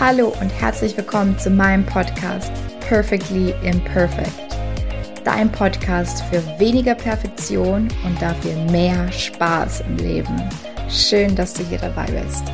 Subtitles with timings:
[0.00, 2.50] Hallo und herzlich willkommen zu meinem Podcast
[2.80, 4.32] Perfectly Imperfect.
[5.24, 10.48] Dein Podcast für weniger Perfektion und dafür mehr Spaß im Leben.
[10.88, 12.44] Schön, dass du hier dabei bist.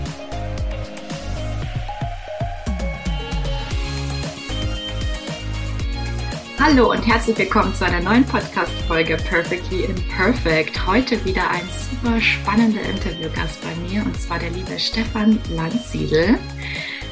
[6.59, 10.85] Hallo und herzlich willkommen zu einer neuen Podcast-Folge Perfectly Imperfect.
[10.85, 16.41] Heute wieder ein super spannender Interviewgast bei mir und zwar der liebe Stefan Landsiedel.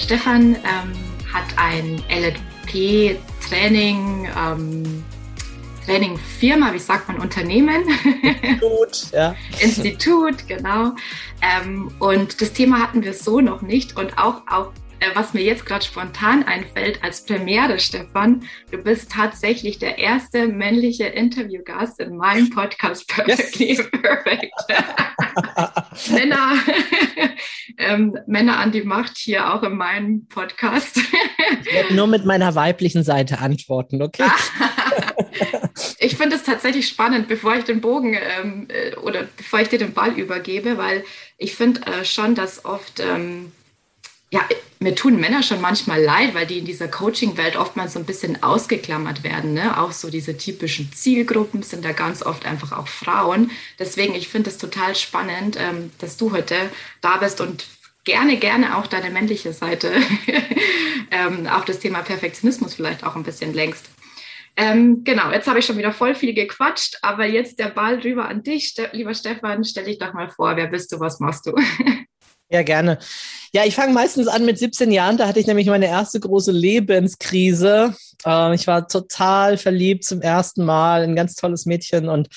[0.05, 0.93] Stefan ähm,
[1.33, 5.03] hat ein LLP-Training, ähm,
[5.87, 7.85] Trainingfirma, wie sagt man, Unternehmen?
[8.23, 9.35] Institut, ja.
[9.61, 10.93] Institut, genau.
[11.41, 14.73] Ähm, und das Thema hatten wir so noch nicht und auch, auch äh,
[15.15, 21.05] was mir jetzt gerade spontan einfällt als Premiere, Stefan, du bist tatsächlich der erste männliche
[21.05, 23.91] Interviewgast in meinem Podcast Perfectly yes.
[23.91, 24.53] Perfect.
[26.11, 26.55] Männer,
[27.79, 30.99] ähm, Männer an die Macht hier auch in meinem Podcast.
[30.99, 34.31] ich werde nur mit meiner weiblichen Seite antworten, okay?
[35.99, 39.79] ich finde es tatsächlich spannend, bevor ich den Bogen ähm, äh, oder bevor ich dir
[39.79, 41.05] den Ball übergebe, weil
[41.37, 43.53] ich finde äh, schon, dass oft ähm,
[44.35, 44.41] ja,
[44.81, 48.43] mir tun Männer schon manchmal leid, weil die in dieser Coaching-Welt oftmals so ein bisschen
[48.43, 49.55] ausgeklammert werden.
[49.55, 49.81] Ne?
[49.81, 53.53] Auch so diese typischen Zielgruppen sind da ganz oft einfach auch Frauen.
[53.79, 56.57] Deswegen, ich finde es total spannend, ähm, dass du heute
[57.01, 57.65] da bist und
[58.03, 59.93] gerne, gerne auch deine männliche Seite
[61.13, 63.89] ähm, auf das Thema Perfektionismus vielleicht auch ein bisschen längst.
[64.57, 68.29] Ähm, genau, jetzt habe ich schon wieder voll viel gequatscht, aber jetzt der Ball rüber
[68.29, 68.75] an dich.
[68.93, 71.55] Lieber Stefan, stell dich doch mal vor, wer bist du, was machst du?
[72.51, 72.99] Ja, gerne.
[73.53, 75.17] Ja, ich fange meistens an mit 17 Jahren.
[75.17, 77.95] Da hatte ich nämlich meine erste große Lebenskrise.
[78.25, 82.29] Äh, ich war total verliebt zum ersten Mal, ein ganz tolles Mädchen und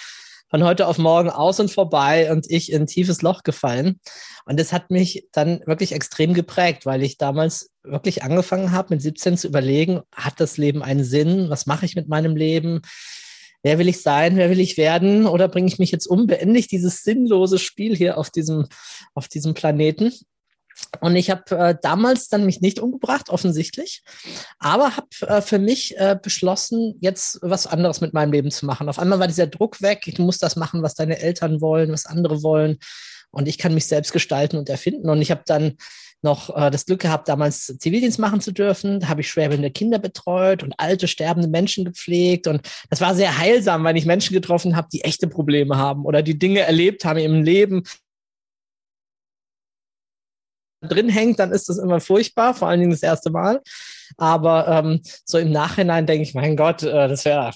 [0.49, 3.99] von heute auf morgen aus und vorbei und ich in ein tiefes Loch gefallen.
[4.45, 9.01] Und das hat mich dann wirklich extrem geprägt, weil ich damals wirklich angefangen habe, mit
[9.01, 11.49] 17 zu überlegen, hat das Leben einen Sinn?
[11.49, 12.81] Was mache ich mit meinem Leben?
[13.67, 16.57] Wer will ich sein, wer will ich werden oder bringe ich mich jetzt um, beende
[16.57, 18.65] ich dieses sinnlose Spiel hier auf diesem,
[19.13, 20.13] auf diesem Planeten.
[21.01, 24.03] Und ich habe äh, damals dann mich nicht umgebracht, offensichtlich,
[24.57, 28.87] aber habe äh, für mich äh, beschlossen, jetzt was anderes mit meinem Leben zu machen.
[28.87, 32.05] Auf einmal war dieser Druck weg, du musst das machen, was deine Eltern wollen, was
[32.05, 32.77] andere wollen.
[33.31, 35.09] Und ich kann mich selbst gestalten und erfinden.
[35.09, 35.75] Und ich habe dann
[36.21, 38.99] noch äh, das Glück gehabt, damals Zivildienst machen zu dürfen.
[38.99, 42.47] Da habe ich schwerbehindelte Kinder betreut und alte, sterbende Menschen gepflegt.
[42.47, 46.23] Und das war sehr heilsam, weil ich Menschen getroffen habe, die echte Probleme haben oder
[46.23, 47.83] die Dinge erlebt haben im Leben,
[50.81, 53.61] drin hängt, dann ist das immer furchtbar, vor allen Dingen das erste Mal.
[54.17, 57.51] Aber ähm, so im Nachhinein denke ich, mein Gott, äh, das wäre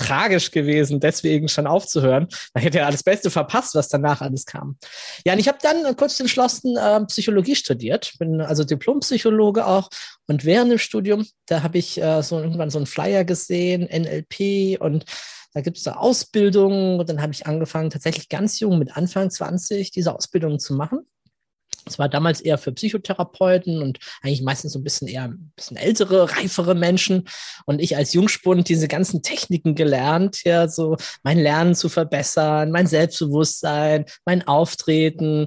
[0.00, 2.28] tragisch gewesen, deswegen schon aufzuhören.
[2.54, 4.76] Da hätte er alles Beste verpasst, was danach alles kam.
[5.24, 9.90] Ja, und ich habe dann äh, kurz entschlossen äh, Psychologie studiert, bin also Diplompsychologe auch.
[10.26, 14.80] Und während dem Studium, da habe ich äh, so irgendwann so einen Flyer gesehen, NLP
[14.80, 15.04] und
[15.52, 19.30] da gibt es da Ausbildungen und dann habe ich angefangen, tatsächlich ganz jung mit Anfang
[19.30, 21.00] 20 diese Ausbildungen zu machen.
[21.90, 25.76] Es war damals eher für Psychotherapeuten und eigentlich meistens so ein bisschen eher ein bisschen
[25.76, 27.28] ältere, reifere Menschen.
[27.66, 32.86] Und ich als Jungspund diese ganzen Techniken gelernt, ja, so mein Lernen zu verbessern, mein
[32.86, 35.46] Selbstbewusstsein, mein Auftreten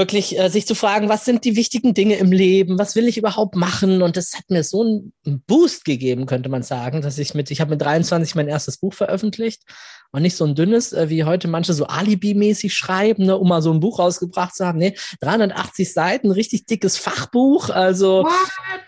[0.00, 3.18] wirklich äh, sich zu fragen, was sind die wichtigen Dinge im Leben, was will ich
[3.18, 4.00] überhaupt machen?
[4.00, 5.12] Und das hat mir so einen
[5.46, 8.94] Boost gegeben, könnte man sagen, dass ich mit, ich habe mit 23 mein erstes Buch
[8.94, 9.62] veröffentlicht
[10.10, 13.60] und nicht so ein dünnes, äh, wie heute manche so Alibi-mäßig schreiben, ne, um mal
[13.60, 14.78] so ein Buch rausgebracht zu haben.
[14.78, 18.32] Nee, 380 Seiten, richtig dickes Fachbuch, also What?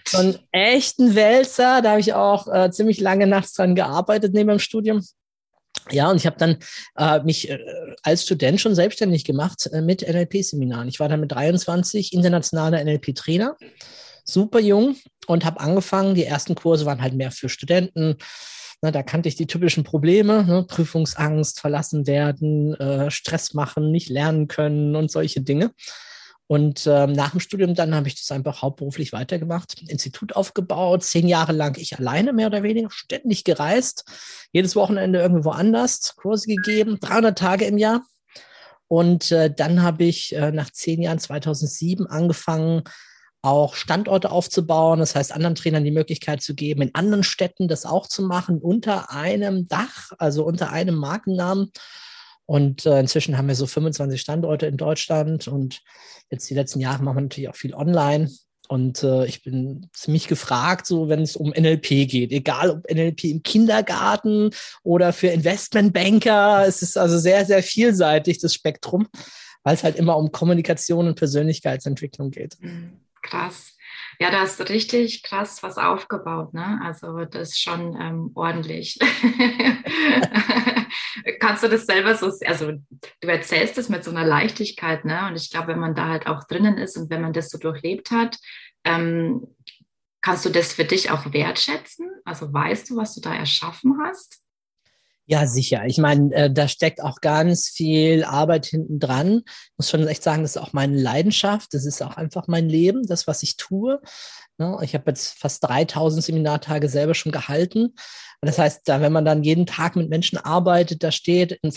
[0.09, 1.83] so einen echten Wälzer.
[1.83, 5.03] Da habe ich auch äh, ziemlich lange nachts dran gearbeitet neben dem Studium.
[5.91, 6.59] Ja, und ich habe dann
[6.97, 7.59] äh, mich äh,
[8.03, 10.89] als Student schon selbstständig gemacht äh, mit NLP-Seminaren.
[10.89, 13.57] Ich war dann mit 23 internationaler NLP-Trainer,
[14.25, 16.15] super jung und habe angefangen.
[16.15, 18.17] Die ersten Kurse waren halt mehr für Studenten.
[18.81, 20.65] Na, da kannte ich die typischen Probleme, ne?
[20.67, 25.73] Prüfungsangst, verlassen werden, äh, Stress machen, nicht lernen können und solche Dinge.
[26.53, 31.27] Und ähm, nach dem Studium dann habe ich das einfach hauptberuflich weitergemacht, Institut aufgebaut, zehn
[31.27, 34.05] Jahre lang ich alleine mehr oder weniger, ständig gereist,
[34.53, 38.03] jedes Wochenende irgendwo anders, Kurse gegeben, 300 Tage im Jahr.
[38.87, 42.83] Und äh, dann habe ich äh, nach zehn Jahren 2007 angefangen,
[43.41, 47.87] auch Standorte aufzubauen, das heißt anderen Trainern die Möglichkeit zu geben, in anderen Städten das
[47.87, 51.73] auch zu machen, unter einem Dach, also unter einem Markennamen.
[52.47, 55.81] Und äh, inzwischen haben wir so 25 Standorte in Deutschland und
[56.31, 58.31] jetzt die letzten Jahre machen wir natürlich auch viel online.
[58.69, 63.25] Und äh, ich bin ziemlich gefragt, so wenn es um NLP geht, egal ob NLP
[63.25, 64.51] im Kindergarten
[64.83, 66.65] oder für Investmentbanker.
[66.67, 69.09] Es ist also sehr, sehr vielseitig, das Spektrum,
[69.63, 72.57] weil es halt immer um Kommunikation und Persönlichkeitsentwicklung geht.
[73.21, 73.77] Krass.
[74.19, 76.81] Ja, da hast richtig krass was aufgebaut, ne?
[76.83, 78.99] Also das ist schon ähm, ordentlich.
[81.41, 82.73] Kannst du das selber so, also
[83.21, 85.27] du erzählst das mit so einer Leichtigkeit, ne?
[85.29, 87.59] Und ich glaube, wenn man da halt auch drinnen ist und wenn man das so
[87.59, 88.39] durchlebt hat,
[88.85, 89.47] ähm,
[90.21, 92.11] kannst du das für dich auch wertschätzen?
[92.25, 94.43] Also weißt du, was du da erschaffen hast?
[95.25, 95.85] Ja, sicher.
[95.87, 99.43] Ich meine, äh, da steckt auch ganz viel Arbeit hinten dran.
[99.47, 101.75] Ich muss schon echt sagen, das ist auch meine Leidenschaft.
[101.75, 104.01] Das ist auch einfach mein Leben, das, was ich tue.
[104.59, 104.77] Ne?
[104.83, 107.95] Ich habe jetzt fast 3000 Seminartage selber schon gehalten.
[108.45, 111.73] Das heißt, da, wenn man dann jeden Tag mit Menschen arbeitet, da steht, in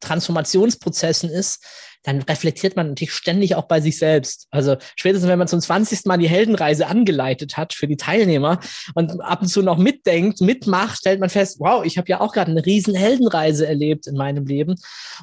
[0.00, 1.62] Transformationsprozessen ist,
[2.02, 4.46] dann reflektiert man natürlich ständig auch bei sich selbst.
[4.50, 6.06] Also spätestens, wenn man zum 20.
[6.06, 8.60] Mal die Heldenreise angeleitet hat für die Teilnehmer
[8.94, 12.32] und ab und zu noch mitdenkt, mitmacht, stellt man fest, wow, ich habe ja auch
[12.32, 14.76] gerade eine riesen Heldenreise erlebt in meinem Leben.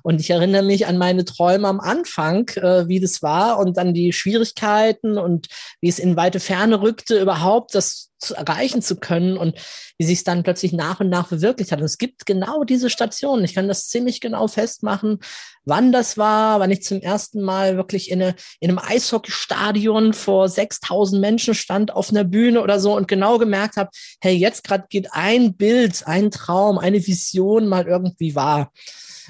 [0.04, 3.94] Und ich erinnere mich an meine Träume am Anfang, äh, wie das war und dann
[3.94, 5.48] die Schwierigkeiten und
[5.82, 9.56] wie es in weite Ferne rückte, überhaupt das zu erreichen zu können und
[9.98, 11.80] wie sich es dann plötzlich nach und nach verwirklicht hat.
[11.80, 13.46] Und es gibt genau diese Stationen.
[13.46, 15.20] Ich kann das ziemlich genau festmachen,
[15.66, 20.48] wann das war, wann ich zum ersten Mal wirklich in, eine, in einem Eishockeystadion vor
[20.48, 23.90] 6000 Menschen stand auf einer Bühne oder so und genau gemerkt habe,
[24.22, 28.72] hey, jetzt gerade geht ein Bild, ein Traum, eine Vision mal irgendwie wahr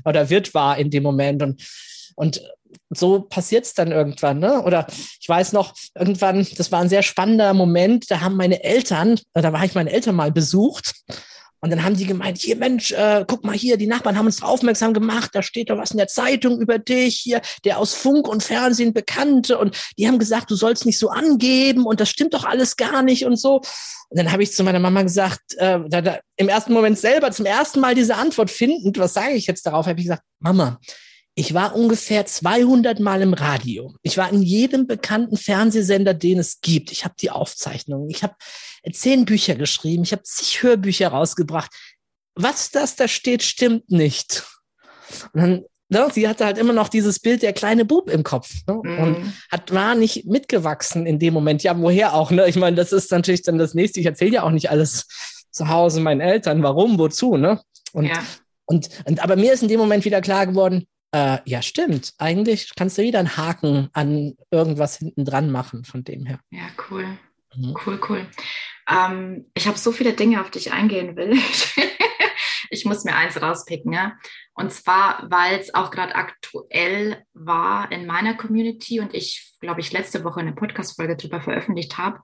[0.03, 1.41] oder wird wahr in dem Moment.
[1.41, 1.63] Und,
[2.15, 2.41] und
[2.89, 4.39] so passiert es dann irgendwann.
[4.39, 4.61] Ne?
[4.61, 4.87] Oder
[5.19, 9.53] ich weiß noch, irgendwann, das war ein sehr spannender Moment, da haben meine Eltern, da
[9.53, 10.93] war ich meine Eltern mal besucht
[11.61, 14.41] und dann haben die gemeint, hier Mensch, äh, guck mal hier, die Nachbarn haben uns
[14.41, 18.27] aufmerksam gemacht, da steht doch was in der Zeitung über dich, hier, der aus Funk
[18.27, 22.33] und Fernsehen bekannte und die haben gesagt, du sollst nicht so angeben und das stimmt
[22.33, 23.61] doch alles gar nicht und so.
[24.09, 27.31] Und dann habe ich zu meiner Mama gesagt, äh, da, da, im ersten Moment selber
[27.31, 30.79] zum ersten Mal diese Antwort findend, was sage ich jetzt darauf, habe ich gesagt, Mama,
[31.37, 33.93] ich war ungefähr 200 Mal im Radio.
[34.01, 36.93] Ich war in jedem bekannten Fernsehsender, den es gibt.
[36.93, 38.09] Ich habe die Aufzeichnungen.
[38.09, 38.35] Ich habe
[38.93, 40.03] zehn Bücher geschrieben.
[40.03, 41.71] Ich habe zig Hörbücher rausgebracht.
[42.35, 44.45] Was das da steht, stimmt nicht.
[45.33, 48.49] Und dann, ne, sie hatte halt immer noch dieses Bild der kleine Bub im Kopf
[48.65, 48.99] ne, mhm.
[48.99, 51.63] und hat war nicht mitgewachsen in dem Moment.
[51.63, 52.31] Ja, woher auch?
[52.31, 52.47] Ne?
[52.47, 53.99] Ich meine, das ist natürlich dann das nächste.
[53.99, 55.07] Ich erzähle ja auch nicht alles
[55.51, 56.63] zu Hause meinen Eltern.
[56.63, 56.97] Warum?
[56.97, 57.35] Wozu?
[57.35, 57.59] Ne?
[57.91, 58.23] Und, ja.
[58.63, 62.13] und, und aber mir ist in dem Moment wieder klar geworden, äh, ja, stimmt.
[62.17, 66.41] Eigentlich kannst du wieder einen Haken an irgendwas hinten dran machen von dem her.
[66.49, 67.05] Ja, cool.
[67.55, 67.77] Mhm.
[67.85, 68.27] Cool, cool.
[68.89, 71.37] Ähm, ich habe so viele Dinge, auf die ich eingehen will.
[72.69, 74.17] ich muss mir eins rauspicken, ja.
[74.55, 79.93] Und zwar, weil es auch gerade aktuell war in meiner Community und ich, glaube ich,
[79.93, 82.19] letzte Woche eine Podcast-Folge darüber veröffentlicht habe,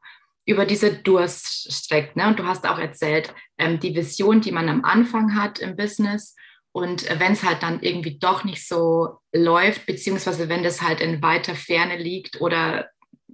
[0.46, 2.20] über diese Durststrecke.
[2.20, 2.28] Ne?
[2.28, 6.36] Und du hast auch erzählt, ähm, die Vision, die man am Anfang hat im Business
[6.74, 11.22] und wenn es halt dann irgendwie doch nicht so läuft, beziehungsweise wenn das halt in
[11.22, 12.90] weiter Ferne liegt oder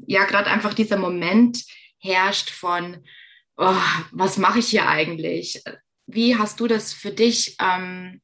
[0.08, 1.64] ja, gerade einfach dieser Moment
[2.00, 3.04] herrscht von,
[3.58, 3.76] oh,
[4.12, 5.62] was mache ich hier eigentlich?
[6.08, 8.22] Wie hast du das für dich ähm,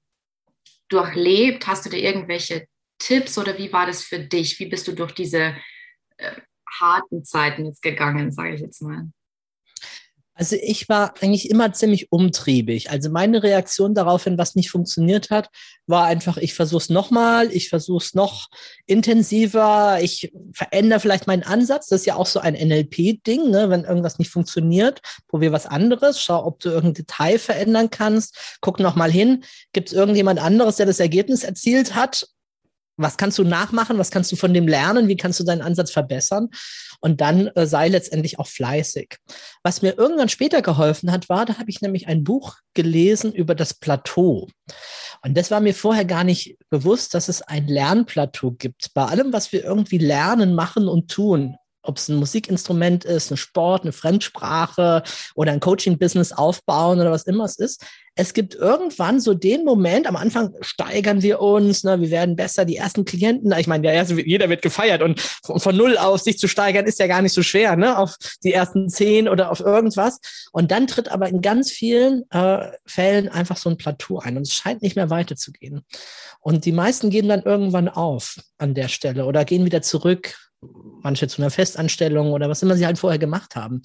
[0.89, 1.67] durchlebt?
[1.67, 2.67] Hast du da irgendwelche
[2.99, 4.59] Tipps oder wie war das für dich?
[4.59, 5.55] Wie bist du durch diese
[6.17, 6.41] äh,
[6.79, 9.09] harten Zeiten jetzt gegangen, sage ich jetzt mal?
[10.35, 12.89] Also ich war eigentlich immer ziemlich umtriebig.
[12.89, 15.49] Also meine Reaktion daraufhin, was nicht funktioniert hat,
[15.85, 18.47] war einfach, ich versuche es nochmal, ich versuche es noch
[18.87, 21.87] intensiver, ich verändere vielleicht meinen Ansatz.
[21.87, 23.69] Das ist ja auch so ein NLP-Ding, ne?
[23.69, 28.79] wenn irgendwas nicht funktioniert, probier was anderes, schau, ob du irgendein Detail verändern kannst, guck
[28.79, 32.27] nochmal hin, gibt es irgendjemand anderes, der das Ergebnis erzielt hat
[32.97, 33.97] was kannst du nachmachen?
[33.97, 35.07] Was kannst du von dem lernen?
[35.07, 36.49] Wie kannst du deinen Ansatz verbessern?
[36.99, 39.17] Und dann äh, sei letztendlich auch fleißig.
[39.63, 43.55] Was mir irgendwann später geholfen hat, war, da habe ich nämlich ein Buch gelesen über
[43.55, 44.47] das Plateau.
[45.23, 48.93] Und das war mir vorher gar nicht bewusst, dass es ein Lernplateau gibt.
[48.93, 53.37] Bei allem, was wir irgendwie lernen, machen und tun, ob es ein Musikinstrument ist, ein
[53.37, 55.03] Sport, eine Fremdsprache
[55.35, 57.85] oder ein Coaching-Business aufbauen oder was immer es ist.
[58.15, 62.63] Es gibt irgendwann so den Moment, am Anfang steigern wir uns, ne, wir werden besser,
[62.63, 66.37] die ersten Klienten, ich meine, der jeder wird gefeiert und von, von null auf sich
[66.37, 69.61] zu steigern ist ja gar nicht so schwer, ne, auf die ersten zehn oder auf
[69.61, 70.19] irgendwas.
[70.51, 74.43] Und dann tritt aber in ganz vielen äh, Fällen einfach so ein Plateau ein und
[74.43, 75.81] es scheint nicht mehr weiterzugehen.
[76.39, 80.35] Und die meisten gehen dann irgendwann auf an der Stelle oder gehen wieder zurück
[81.01, 83.81] manche zu einer Festanstellung oder was immer sie halt vorher gemacht haben.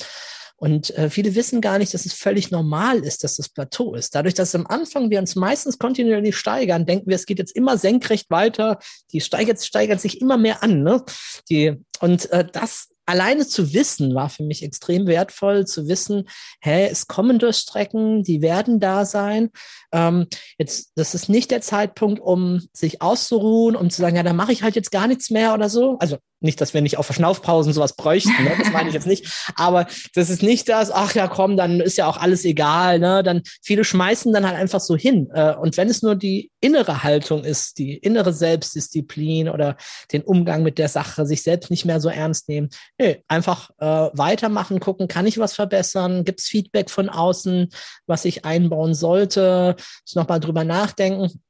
[0.61, 4.17] Und äh, viele wissen gar nicht, dass es völlig normal ist, dass das Plateau ist.
[4.17, 7.79] Dadurch, dass am Anfang wir uns meistens kontinuierlich steigern, denken wir, es geht jetzt immer
[7.79, 8.79] senkrecht weiter,
[9.13, 10.83] die steigert, steigert sich immer mehr an.
[10.83, 11.05] Ne?
[11.49, 16.29] Die, und äh, das alleine zu wissen, war für mich extrem wertvoll, zu wissen,
[16.61, 19.51] hä, es kommen Durchstrecken, die werden da sein.
[19.93, 20.27] Ähm,
[20.59, 24.53] jetzt, das ist nicht der Zeitpunkt, um sich auszuruhen, um zu sagen, ja, da mache
[24.53, 25.97] ich halt jetzt gar nichts mehr oder so.
[26.01, 28.53] Also nicht, dass wir nicht auf Verschnaufpausen sowas bräuchten, ne?
[28.59, 29.27] das meine ich jetzt nicht.
[29.57, 32.99] Aber das ist nicht das, ach ja, komm, dann ist ja auch alles egal.
[32.99, 33.23] Ne?
[33.23, 35.29] Dann viele schmeißen dann halt einfach so hin.
[35.33, 39.77] Äh, und wenn es nur die innere Haltung ist, die innere Selbstdisziplin oder
[40.13, 42.69] den Umgang mit der Sache, sich selbst nicht mehr so ernst nehmen,
[42.99, 46.25] nee, einfach äh, weitermachen, gucken, kann ich was verbessern?
[46.25, 47.69] Gibt es Feedback von außen,
[48.07, 49.77] was ich einbauen sollte?
[50.15, 51.41] Nochmal drüber nachdenken.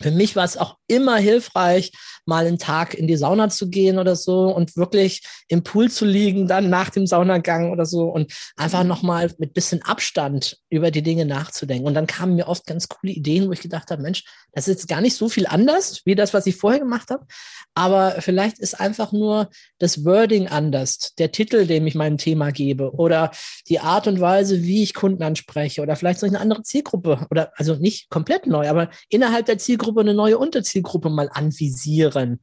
[0.00, 1.92] Für mich war es auch immer hilfreich,
[2.24, 6.04] mal einen Tag in die Sauna zu gehen oder so und wirklich im Pool zu
[6.04, 11.02] liegen, dann nach dem Saunagang oder so und einfach nochmal mit bisschen Abstand über die
[11.02, 11.86] Dinge nachzudenken.
[11.86, 14.80] Und dann kamen mir oft ganz coole Ideen, wo ich gedacht habe, Mensch, das ist
[14.80, 17.26] jetzt gar nicht so viel anders wie das, was ich vorher gemacht habe.
[17.74, 22.92] Aber vielleicht ist einfach nur das Wording anders, der Titel, dem ich meinem Thema gebe
[22.92, 23.30] oder
[23.68, 27.52] die Art und Weise, wie ich Kunden anspreche oder vielleicht soll eine andere Zielgruppe oder
[27.56, 32.40] also nicht komplett neu, aber innerhalb der Zielgruppe eine neue Unterzielgruppe mal anvisieren.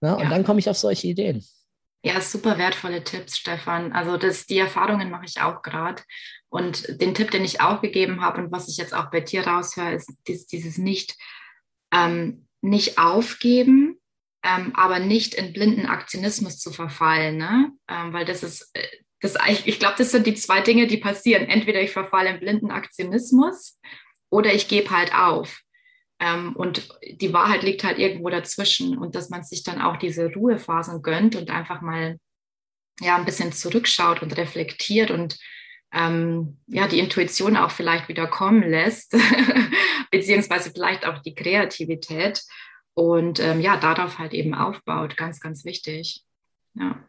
[0.00, 0.16] Ne?
[0.16, 0.30] Und ja.
[0.30, 1.44] dann komme ich auf solche Ideen.
[2.04, 3.92] Ja, super wertvolle Tipps, Stefan.
[3.92, 6.02] Also das, die Erfahrungen mache ich auch gerade.
[6.50, 9.46] Und den Tipp, den ich auch gegeben habe und was ich jetzt auch bei dir
[9.46, 11.16] raushöre, ist dieses, dieses nicht,
[11.92, 13.98] ähm, nicht aufgeben,
[14.42, 17.38] ähm, aber nicht in blinden Aktionismus zu verfallen.
[17.38, 17.70] Ne?
[17.88, 18.86] Ähm, weil das ist, äh,
[19.20, 21.48] das, ich, ich glaube, das sind die zwei Dinge, die passieren.
[21.48, 23.80] Entweder ich verfalle in blinden Aktionismus
[24.28, 25.62] oder ich gebe halt auf.
[26.24, 26.88] Ähm, und
[27.20, 31.36] die Wahrheit liegt halt irgendwo dazwischen und dass man sich dann auch diese Ruhephasen gönnt
[31.36, 32.18] und einfach mal
[33.00, 35.38] ja ein bisschen zurückschaut und reflektiert und
[35.92, 39.14] ähm, ja die Intuition auch vielleicht wieder kommen lässt,
[40.10, 42.42] beziehungsweise vielleicht auch die Kreativität
[42.94, 46.22] und ähm, ja darauf halt eben aufbaut, ganz, ganz wichtig.
[46.74, 47.04] Ja.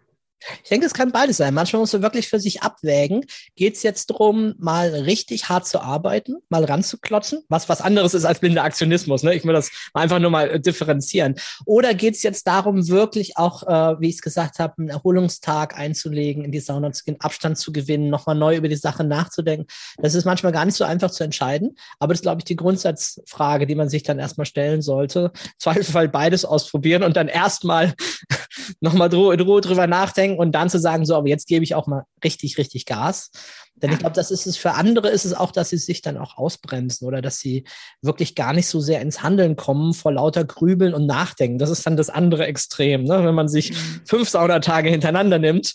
[0.64, 1.54] Ich denke, es kann beides sein.
[1.54, 3.26] Manchmal muss man wirklich für sich abwägen.
[3.56, 8.26] Geht es jetzt darum, mal richtig hart zu arbeiten, mal ranzuklotzen, was was anderes ist
[8.26, 9.24] als blinder Aktionismus.
[9.24, 9.34] Ne?
[9.36, 11.36] Ich will das einfach nur mal äh, differenzieren.
[11.66, 15.78] Oder geht es jetzt darum, wirklich auch, äh, wie ich es gesagt habe, einen Erholungstag
[15.78, 19.68] einzulegen, in die Sauna zu gehen, Abstand zu gewinnen, nochmal neu über die Sache nachzudenken.
[19.98, 21.76] Das ist manchmal gar nicht so einfach zu entscheiden.
[22.00, 25.32] Aber das ist, glaube ich, die Grundsatzfrage, die man sich dann erstmal stellen sollte.
[25.58, 27.94] Zweifelsfall beides ausprobieren und dann erstmal
[28.80, 31.88] nochmal in Ruhe drüber nachdenken und dann zu sagen, so, aber jetzt gebe ich auch
[31.88, 33.32] mal richtig, richtig Gas.
[33.76, 36.18] Denn ich glaube, das ist es für andere, ist es auch, dass sie sich dann
[36.18, 37.66] auch ausbremsen oder dass sie
[38.02, 41.58] wirklich gar nicht so sehr ins Handeln kommen vor lauter Grübeln und Nachdenken.
[41.58, 43.26] Das ist dann das andere Extrem, ne?
[43.26, 44.02] wenn man sich mhm.
[44.08, 45.74] fünf Saunatage hintereinander nimmt,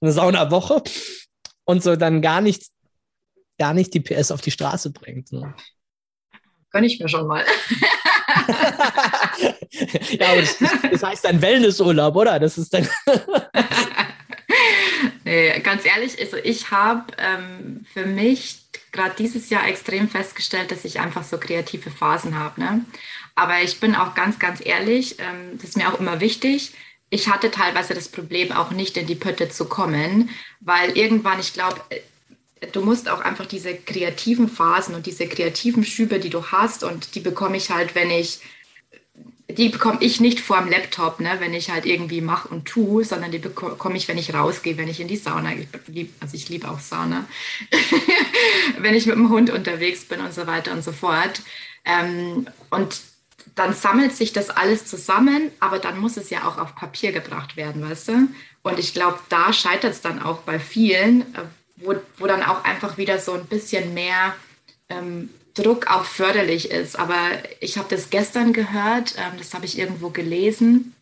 [0.00, 0.82] eine Saunawoche
[1.64, 2.68] und so dann gar nicht,
[3.58, 5.30] gar nicht die PS auf die Straße bringt.
[5.30, 5.54] Ne?
[6.70, 7.44] Gönn ich mir schon mal.
[10.18, 10.56] ja, aber das,
[10.90, 12.40] das heißt dann Wellnessurlaub, oder?
[12.40, 12.88] Das ist dann.
[15.24, 18.58] nee, ganz ehrlich, also ich habe ähm, für mich
[18.92, 22.60] gerade dieses Jahr extrem festgestellt, dass ich einfach so kreative Phasen habe.
[22.60, 22.84] Ne?
[23.34, 26.72] Aber ich bin auch ganz, ganz ehrlich, ähm, das ist mir auch immer wichtig.
[27.10, 31.52] Ich hatte teilweise das Problem, auch nicht in die Pötte zu kommen, weil irgendwann, ich
[31.52, 31.80] glaube,
[32.72, 37.14] du musst auch einfach diese kreativen Phasen und diese kreativen Schübe, die du hast, und
[37.14, 38.40] die bekomme ich halt, wenn ich,
[39.48, 43.04] die bekomme ich nicht vor dem Laptop, ne, wenn ich halt irgendwie mache und tue,
[43.04, 46.34] sondern die bekomme ich, wenn ich rausgehe, wenn ich in die Sauna, ich lieb, also
[46.34, 47.26] ich liebe auch Sauna,
[48.78, 51.42] wenn ich mit dem Hund unterwegs bin und so weiter und so fort.
[51.84, 53.00] Ähm, und
[53.54, 57.56] dann sammelt sich das alles zusammen, aber dann muss es ja auch auf Papier gebracht
[57.56, 58.28] werden, weißt du?
[58.62, 61.44] Und ich glaube, da scheitert es dann auch bei vielen, äh,
[61.76, 64.34] wo, wo dann auch einfach wieder so ein bisschen mehr
[64.88, 66.98] ähm, Druck auch förderlich ist.
[66.98, 67.16] Aber
[67.60, 70.94] ich habe das gestern gehört, ähm, das habe ich irgendwo gelesen,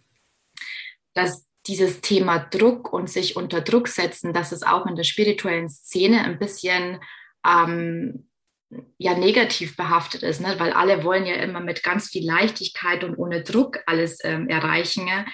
[1.15, 5.69] dass dieses Thema Druck und sich unter Druck setzen, dass es auch in der spirituellen
[5.69, 7.01] Szene ein bisschen
[7.47, 8.29] ähm,
[8.99, 10.55] ja negativ behaftet ist, ne?
[10.59, 15.05] weil alle wollen ja immer mit ganz viel Leichtigkeit und ohne Druck alles ähm, erreichen.
[15.05, 15.27] Ne?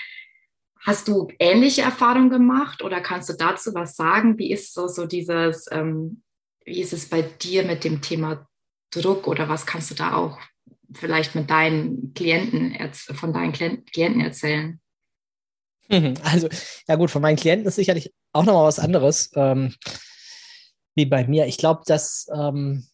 [0.81, 4.39] Hast du ähnliche Erfahrungen gemacht oder kannst du dazu was sagen?
[4.39, 6.23] Wie ist so, so dieses, ähm,
[6.65, 8.49] wie ist es bei dir mit dem Thema
[8.91, 10.39] Druck oder was kannst du da auch
[10.93, 14.81] vielleicht mit deinen Klienten, von deinen Klienten erzählen?
[15.91, 16.49] Also,
[16.87, 19.75] ja gut, von meinen Klienten ist sicherlich auch nochmal was anderes ähm,
[20.95, 21.47] wie bei mir.
[21.47, 22.87] Ich glaube, dass ähm,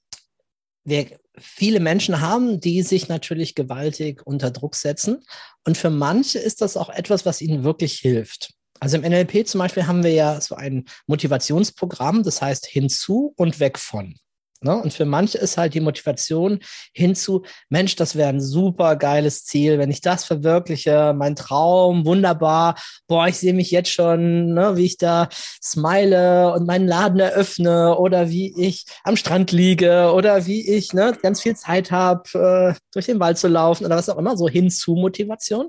[0.85, 5.25] wir viele Menschen haben, die sich natürlich gewaltig unter Druck setzen.
[5.65, 8.55] Und für manche ist das auch etwas, was ihnen wirklich hilft.
[8.81, 13.61] Also im NLP zum Beispiel haben wir ja so ein Motivationsprogramm, das heißt hinzu und
[13.61, 14.17] weg von.
[14.65, 14.75] Ne?
[14.77, 16.61] Und für manche ist halt die Motivation
[16.95, 22.77] hinzu, Mensch, das wäre ein super geiles Ziel, wenn ich das verwirkliche, mein Traum, wunderbar,
[23.07, 25.29] boah, ich sehe mich jetzt schon, ne, wie ich da
[25.63, 31.17] smile und meinen Laden eröffne oder wie ich am Strand liege oder wie ich ne,
[31.21, 34.49] ganz viel Zeit habe, äh, durch den Wald zu laufen oder was auch immer, so
[34.49, 35.69] hinzu Motivation.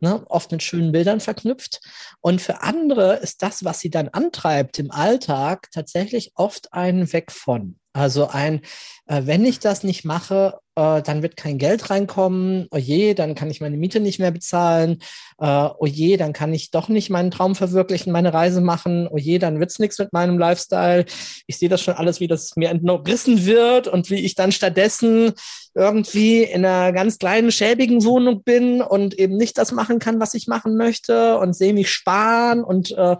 [0.00, 1.80] ne, oft mit schönen Bildern verknüpft.
[2.20, 7.32] Und für andere ist das, was sie dann antreibt im Alltag, tatsächlich oft ein Weg
[7.32, 7.78] von.
[7.92, 8.62] Also ein,
[9.06, 12.66] äh, wenn ich das nicht mache, äh, dann wird kein Geld reinkommen.
[12.70, 14.98] Oh je, dann kann ich meine Miete nicht mehr bezahlen.
[15.38, 19.08] Äh, oh je, dann kann ich doch nicht meinen Traum verwirklichen, meine Reise machen.
[19.10, 21.04] Oh je, dann wird's nichts mit meinem Lifestyle.
[21.46, 25.34] Ich sehe das schon alles, wie das mir entrissen wird und wie ich dann stattdessen
[25.74, 30.34] irgendwie in einer ganz kleinen, schäbigen Wohnung bin und eben nicht das machen kann, was
[30.34, 33.16] ich machen möchte und sehe mich sparen und äh,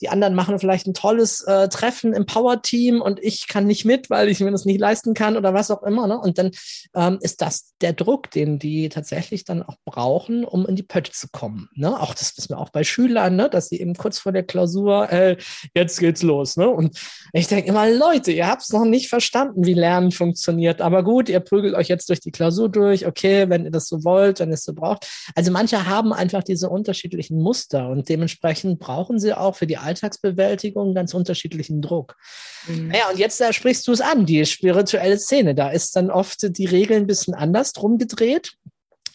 [0.00, 4.08] die anderen machen vielleicht ein tolles äh, Treffen im Power-Team und ich kann nicht mit,
[4.08, 6.06] weil ich mir das nicht leisten kann oder was auch immer.
[6.06, 6.18] Ne?
[6.18, 6.50] Und dann
[6.94, 11.12] ähm, ist das der Druck, den die tatsächlich dann auch brauchen, um in die Pötte
[11.12, 11.68] zu kommen.
[11.74, 12.00] Ne?
[12.00, 13.50] Auch das wissen wir auch bei Schülern, ne?
[13.50, 15.36] dass sie eben kurz vor der Klausur, äh,
[15.74, 16.56] jetzt geht's los.
[16.56, 16.68] Ne?
[16.68, 16.98] Und
[17.32, 20.80] ich denke immer, Leute, ihr habt es noch nicht verstanden, wie Lernen funktioniert.
[20.80, 23.06] Aber gut, ihr prügelt euch jetzt durch die Klausur durch.
[23.06, 25.06] Okay, wenn ihr das so wollt, wenn ihr es so braucht.
[25.34, 30.94] Also manche haben einfach diese unterschiedlichen Muster und dementsprechend brauchen sie auch für die Alltagsbewältigung
[30.94, 32.16] ganz unterschiedlichen Druck.
[32.66, 32.92] Mhm.
[32.92, 35.54] Ja, und jetzt da sprichst du es an, die spirituelle Szene.
[35.54, 38.54] Da ist dann oft die Regeln ein bisschen anders drum gedreht.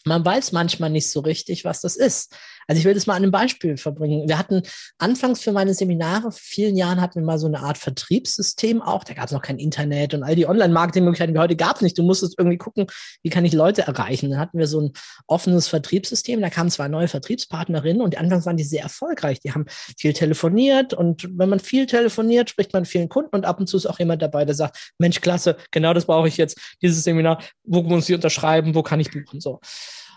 [0.04, 2.34] Man weiß manchmal nicht so richtig, was das ist.
[2.66, 4.28] Also ich will das mal an einem Beispiel verbringen.
[4.28, 4.62] Wir hatten
[4.98, 9.04] anfangs für meine Seminare, vor vielen Jahren hatten wir mal so eine Art Vertriebssystem auch.
[9.04, 11.98] Da gab es noch kein Internet und all die Online-Marketing-Möglichkeiten wie heute gab es nicht.
[11.98, 12.86] Du musstest irgendwie gucken,
[13.22, 14.30] wie kann ich Leute erreichen.
[14.30, 14.92] Dann hatten wir so ein
[15.26, 16.40] offenes Vertriebssystem.
[16.40, 19.40] Da kamen zwei neue Vertriebspartnerinnen und anfangs waren die sehr erfolgreich.
[19.40, 19.66] Die haben
[19.98, 23.76] viel telefoniert und wenn man viel telefoniert, spricht man vielen Kunden und ab und zu
[23.76, 27.42] ist auch jemand dabei, der sagt, Mensch, klasse, genau das brauche ich jetzt, dieses Seminar,
[27.64, 29.60] wo muss ich unterschreiben, wo kann ich buchen, so.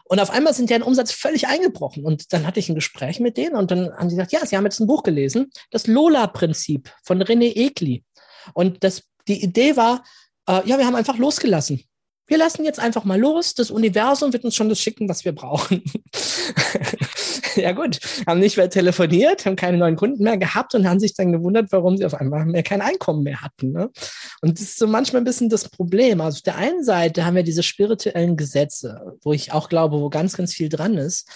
[0.07, 2.05] Und auf einmal sind deren Umsatz völlig eingebrochen.
[2.05, 4.55] Und dann hatte ich ein Gespräch mit denen und dann haben sie gesagt, ja, sie
[4.55, 8.03] haben jetzt ein Buch gelesen, das Lola-Prinzip von René Egli.
[8.53, 10.03] Und das, die Idee war,
[10.47, 11.83] äh, ja, wir haben einfach losgelassen.
[12.27, 13.53] Wir lassen jetzt einfach mal los.
[13.53, 15.83] Das Universum wird uns schon das schicken, was wir brauchen.
[17.61, 21.13] ja gut, haben nicht mehr telefoniert, haben keine neuen Kunden mehr gehabt und haben sich
[21.15, 23.71] dann gewundert, warum sie auf einmal mehr kein Einkommen mehr hatten.
[23.71, 23.89] Ne?
[24.41, 26.21] Und das ist so manchmal ein bisschen das Problem.
[26.21, 30.09] Also auf der einen Seite haben wir diese spirituellen Gesetze, wo ich auch glaube, wo
[30.09, 31.29] ganz, ganz viel dran ist,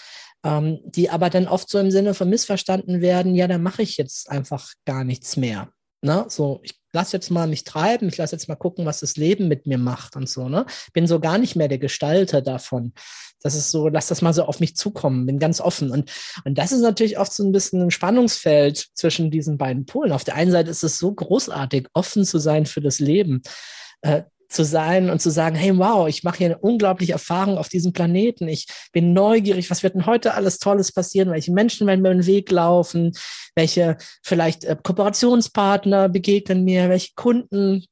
[0.43, 3.97] ähm, die aber dann oft so im Sinne von missverstanden werden, ja, dann mache ich
[3.97, 5.69] jetzt einfach gar nichts mehr.
[6.01, 6.25] Ne?
[6.29, 9.47] So, ich lass jetzt mal mich treiben, ich lass jetzt mal gucken, was das Leben
[9.47, 10.65] mit mir macht und so, ne?
[10.93, 12.93] Bin so gar nicht mehr der Gestalter davon.
[13.41, 15.91] Das ist so, lass das mal so auf mich zukommen, bin ganz offen.
[15.91, 16.11] Und,
[16.43, 20.11] und das ist natürlich oft so ein bisschen ein Spannungsfeld zwischen diesen beiden Polen.
[20.11, 23.41] Auf der einen Seite ist es so großartig, offen zu sein für das Leben.
[24.01, 27.69] Äh, zu sein und zu sagen, hey, wow, ich mache hier eine unglaubliche Erfahrung auf
[27.69, 28.47] diesem Planeten.
[28.47, 31.31] Ich bin neugierig, was wird denn heute alles Tolles passieren?
[31.31, 33.13] Welche Menschen werden mir den Weg laufen?
[33.55, 36.89] Welche vielleicht äh, Kooperationspartner begegnen mir?
[36.89, 37.85] Welche Kunden?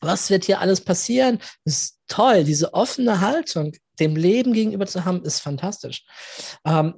[0.00, 1.38] Was wird hier alles passieren?
[1.64, 2.44] Das ist toll.
[2.44, 6.04] Diese offene Haltung dem Leben gegenüber zu haben, ist fantastisch.
[6.66, 6.94] Ähm,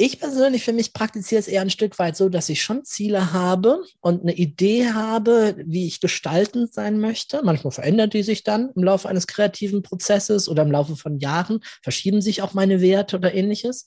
[0.00, 3.32] ich persönlich für mich praktiziere es eher ein Stück weit so, dass ich schon Ziele
[3.32, 7.42] habe und eine Idee habe, wie ich gestaltend sein möchte.
[7.42, 11.60] Manchmal verändert die sich dann im Laufe eines kreativen Prozesses oder im Laufe von Jahren,
[11.82, 13.86] verschieben sich auch meine Werte oder ähnliches.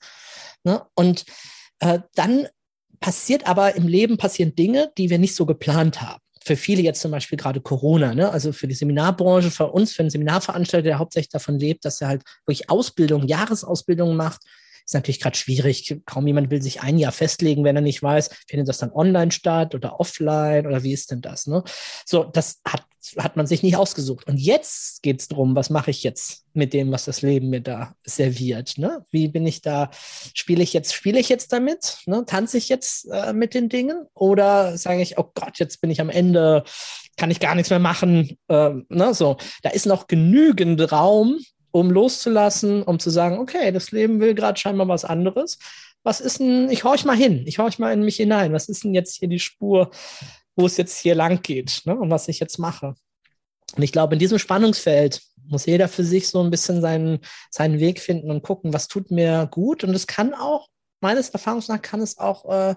[0.66, 0.84] Ne?
[0.96, 1.24] Und
[1.80, 2.48] äh, dann
[3.00, 7.02] passiert aber im Leben passieren Dinge, die wir nicht so geplant haben für viele jetzt
[7.02, 8.32] zum Beispiel gerade Corona, ne?
[8.32, 12.08] also für die Seminarbranche, für uns, für einen Seminarveranstalter, der hauptsächlich davon lebt, dass er
[12.08, 14.42] halt wirklich Ausbildung, Jahresausbildung macht,
[14.92, 16.02] ist natürlich gerade schwierig.
[16.06, 19.32] Kaum jemand will sich ein Jahr festlegen, wenn er nicht weiß, findet das dann online
[19.32, 21.48] statt oder offline oder wie ist denn das?
[21.48, 21.64] Ne?
[22.06, 22.84] So, das hat,
[23.18, 24.28] hat man sich nicht ausgesucht.
[24.28, 27.62] Und jetzt geht es darum, was mache ich jetzt mit dem, was das Leben mir
[27.62, 28.78] da serviert?
[28.78, 29.06] Ne?
[29.12, 29.92] Wie bin ich da?
[30.34, 32.00] Spiele ich jetzt, spiele ich jetzt damit?
[32.06, 32.26] Ne?
[32.26, 34.08] Tanze ich jetzt äh, mit den Dingen?
[34.14, 36.66] Oder sage ich, oh Gott, jetzt bin ich am Ende,
[37.16, 38.38] kann ich gar nichts mehr machen?
[38.50, 39.14] Ähm, ne?
[39.14, 41.40] So, da ist noch genügend Raum,
[41.72, 45.58] um loszulassen, um zu sagen, okay, das Leben will gerade scheinbar was anderes.
[46.04, 48.54] Was ist denn, ich horch mal hin, ich horch mal in mich hinein.
[48.54, 49.92] Was ist denn jetzt hier die Spur,
[50.56, 51.96] wo es jetzt hier lang geht ne?
[51.96, 52.96] und was ich jetzt mache?
[53.76, 57.80] Und ich glaube, in diesem Spannungsfeld muss jeder für sich so ein bisschen seinen, seinen
[57.80, 59.84] Weg finden und gucken, was tut mir gut.
[59.84, 60.68] Und es kann auch,
[61.00, 62.76] meines Erfahrungs nach, kann es auch äh,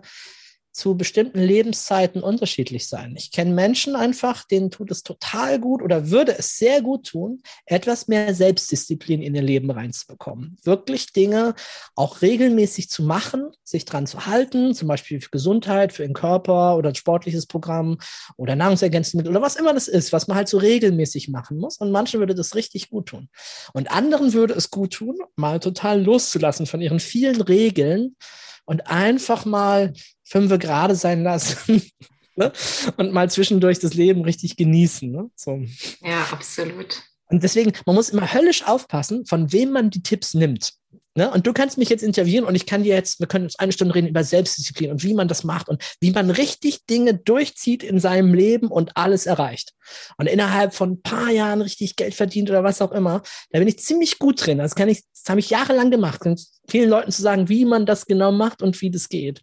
[0.74, 3.14] zu bestimmten Lebenszeiten unterschiedlich sein.
[3.16, 7.42] Ich kenne Menschen einfach, denen tut es total gut oder würde es sehr gut tun,
[7.64, 10.56] etwas mehr Selbstdisziplin in ihr Leben reinzubekommen.
[10.64, 11.54] Wirklich Dinge
[11.94, 16.76] auch regelmäßig zu machen, sich dran zu halten, zum Beispiel für Gesundheit, für den Körper
[16.76, 17.98] oder ein sportliches Programm
[18.36, 21.78] oder Nahrungsergänzungsmittel oder was immer das ist, was man halt so regelmäßig machen muss.
[21.78, 23.28] Und manchen würde das richtig gut tun.
[23.74, 28.16] Und anderen würde es gut tun, mal total loszulassen von ihren vielen Regeln
[28.64, 31.82] und einfach mal fünfe gerade sein lassen.
[32.36, 32.52] ne?
[32.96, 35.10] Und mal zwischendurch das Leben richtig genießen.
[35.10, 35.30] Ne?
[35.36, 35.62] So.
[36.02, 37.02] Ja, absolut.
[37.26, 40.74] Und deswegen, man muss immer höllisch aufpassen, von wem man die Tipps nimmt.
[41.16, 41.30] Ne?
[41.30, 43.70] Und du kannst mich jetzt interviewen und ich kann dir jetzt, wir können jetzt eine
[43.70, 47.84] Stunde reden über Selbstdisziplin und wie man das macht und wie man richtig Dinge durchzieht
[47.84, 49.74] in seinem Leben und alles erreicht.
[50.18, 53.68] Und innerhalb von ein paar Jahren richtig Geld verdient oder was auch immer, da bin
[53.68, 54.58] ich ziemlich gut drin.
[54.58, 56.20] Das kann ich, das habe ich jahrelang gemacht,
[56.68, 59.40] vielen Leuten zu sagen, wie man das genau macht und wie das geht.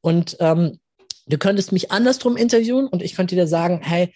[0.00, 0.80] Und ähm,
[1.26, 4.12] du könntest mich andersrum interviewen und ich könnte dir sagen, hey,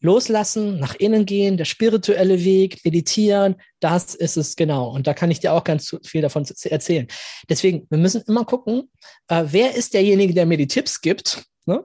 [0.00, 4.90] Loslassen, nach innen gehen, der spirituelle Weg, meditieren, das ist es genau.
[4.90, 7.08] Und da kann ich dir auch ganz viel davon erzählen.
[7.48, 8.90] Deswegen, wir müssen immer gucken,
[9.28, 11.84] äh, wer ist derjenige, der mir die Tipps gibt Ne?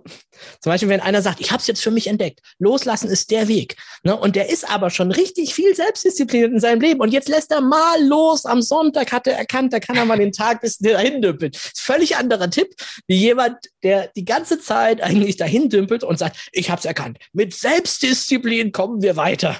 [0.62, 3.50] Zum Beispiel, wenn einer sagt, ich habe es jetzt für mich entdeckt, loslassen ist der
[3.50, 3.76] Weg.
[4.04, 4.15] Ne?
[4.15, 7.02] Und der ist aber schon richtig viel selbstdiszipliniert in seinem Leben.
[7.02, 8.46] Und jetzt lässt er mal los.
[8.46, 11.52] Am Sonntag hat er erkannt, da kann er mal den Tag bis dahin dümpeln.
[11.76, 12.74] Völlig anderer Tipp,
[13.08, 17.17] wie jemand, der die ganze Zeit eigentlich dahin dümpelt und sagt, ich habe es erkannt.
[17.34, 19.60] Mit Selbstdisziplin kommen wir weiter.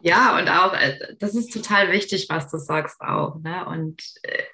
[0.00, 3.40] Ja, und auch, äh, das ist total wichtig, was du sagst auch.
[3.40, 3.66] Ne?
[3.66, 4.44] Und äh,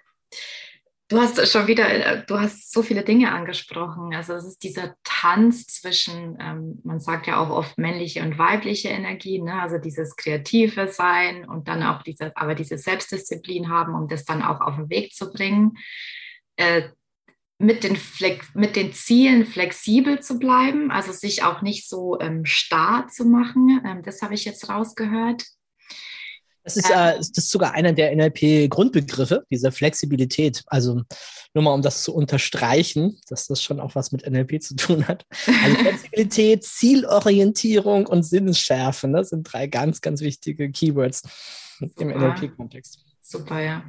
[1.09, 4.15] Du hast schon wieder, äh, du hast so viele Dinge angesprochen.
[4.15, 8.89] Also es ist dieser Tanz zwischen, ähm, man sagt ja auch oft männliche und weibliche
[8.89, 9.61] Energie, ne?
[9.61, 14.43] also dieses kreative Sein und dann auch diese, aber diese Selbstdisziplin haben, um das dann
[14.43, 15.77] auch auf den Weg zu bringen.
[16.57, 16.89] Äh,
[17.59, 17.99] mit den,
[18.55, 23.81] mit den Zielen flexibel zu bleiben, also sich auch nicht so ähm, starr zu machen.
[23.87, 25.45] Ähm, das habe ich jetzt rausgehört.
[26.65, 30.63] Das ist, äh, das ist sogar einer der NLP-Grundbegriffe, diese Flexibilität.
[30.67, 31.03] Also
[31.53, 35.07] nur mal, um das zu unterstreichen, dass das schon auch was mit NLP zu tun
[35.07, 35.27] hat.
[35.63, 41.23] Also Flexibilität, Zielorientierung und Sinnesschärfe, das ne, sind drei ganz, ganz wichtige Keywords
[41.79, 42.01] Super.
[42.01, 42.99] im NLP-Kontext.
[43.21, 43.85] Super, ja.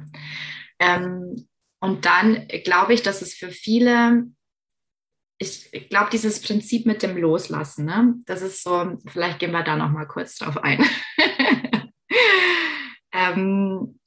[0.78, 1.48] Ähm,
[1.80, 4.26] und dann glaube ich, dass es für viele
[5.38, 9.62] ich, ich glaube, dieses Prinzip mit dem Loslassen, ne, das ist so, vielleicht gehen wir
[9.62, 10.82] da noch mal kurz drauf ein.
[13.34, 13.98] ähm,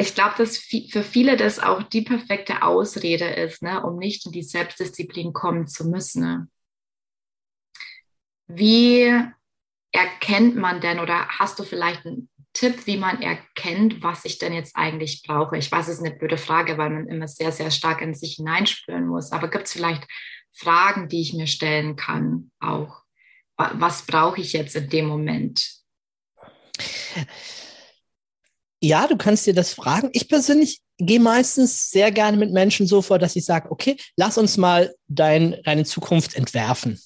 [0.00, 4.32] ich glaube, dass für viele das auch die perfekte Ausrede ist, ne, um nicht in
[4.32, 6.22] die Selbstdisziplin kommen zu müssen.
[6.22, 6.48] Ne?
[8.46, 9.12] Wie
[9.92, 14.52] erkennt man denn oder hast du vielleicht einen Tipp, wie man erkennt, was ich denn
[14.52, 15.58] jetzt eigentlich brauche?
[15.58, 18.36] Ich weiß, es ist eine blöde Frage, weil man immer sehr, sehr stark in sich
[18.36, 19.32] hineinspüren muss.
[19.32, 20.06] Aber gibt es vielleicht
[20.52, 23.02] Fragen, die ich mir stellen kann auch?
[23.56, 25.68] Was brauche ich jetzt in dem Moment?
[28.80, 30.10] Ja, du kannst dir das fragen.
[30.12, 34.38] Ich persönlich gehe meistens sehr gerne mit Menschen so vor, dass ich sage, okay, lass
[34.38, 37.00] uns mal dein, deine Zukunft entwerfen.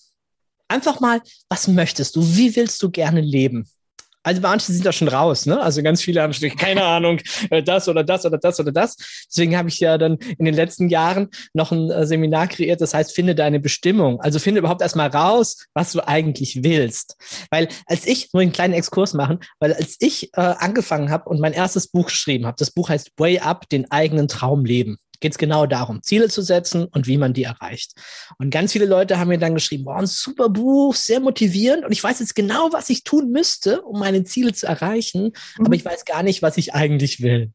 [0.68, 2.22] Einfach mal, was möchtest du?
[2.36, 3.68] Wie willst du gerne leben?
[4.22, 5.60] Also manche sind da schon raus, ne?
[5.60, 8.96] Also ganz viele haben schon keine Ahnung, äh, das oder das oder das oder das.
[9.28, 12.94] Deswegen habe ich ja dann in den letzten Jahren noch ein äh, Seminar kreiert, das
[12.94, 14.20] heißt, finde deine Bestimmung.
[14.20, 17.16] Also finde überhaupt erstmal raus, was du eigentlich willst.
[17.50, 21.40] Weil als ich, nur einen kleinen Exkurs machen, weil als ich äh, angefangen habe und
[21.40, 25.32] mein erstes Buch geschrieben habe, das Buch heißt Way Up, den eigenen Traum leben geht
[25.32, 27.92] es genau darum, Ziele zu setzen und wie man die erreicht.
[28.38, 31.92] Und ganz viele Leute haben mir dann geschrieben, boah, ein super Buch, sehr motivierend und
[31.92, 35.66] ich weiß jetzt genau, was ich tun müsste, um meine Ziele zu erreichen, mhm.
[35.66, 37.52] aber ich weiß gar nicht, was ich eigentlich will.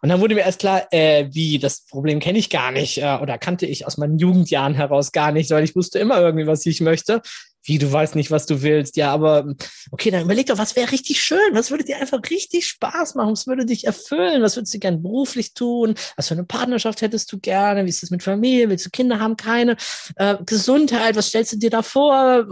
[0.00, 3.18] Und dann wurde mir erst klar, äh, wie, das Problem kenne ich gar nicht äh,
[3.20, 6.64] oder kannte ich aus meinen Jugendjahren heraus gar nicht, weil ich wusste immer irgendwie, was
[6.66, 7.20] ich möchte.
[7.62, 8.96] Wie, du weißt nicht, was du willst.
[8.96, 9.54] Ja, aber
[9.90, 11.38] okay, dann überleg doch, was wäre richtig schön?
[11.52, 13.32] Was würde dir einfach richtig Spaß machen?
[13.32, 14.42] Was würde dich erfüllen?
[14.42, 15.94] Was würdest du gerne beruflich tun?
[16.16, 17.84] Was für eine Partnerschaft hättest du gerne?
[17.84, 18.70] Wie ist das mit Familie?
[18.70, 19.36] Willst du Kinder haben?
[19.36, 19.76] Keine?
[20.16, 22.46] Äh, Gesundheit, was stellst du dir da vor?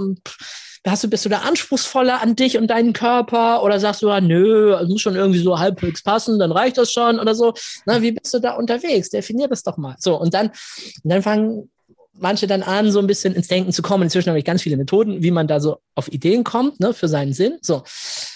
[0.86, 3.62] Hast du, bist du da anspruchsvoller an dich und deinen Körper?
[3.64, 6.92] Oder sagst du, ja, nö, es muss schon irgendwie so halbwegs passen, dann reicht das
[6.92, 7.54] schon oder so.
[7.86, 9.10] Na, wie bist du da unterwegs?
[9.10, 9.96] Definier das doch mal.
[9.98, 11.70] So, und dann, und dann fangen
[12.18, 14.04] manche dann an, so ein bisschen ins Denken zu kommen.
[14.04, 17.08] Inzwischen habe ich ganz viele Methoden, wie man da so auf Ideen kommt, ne, für
[17.08, 17.58] seinen Sinn.
[17.62, 17.82] So.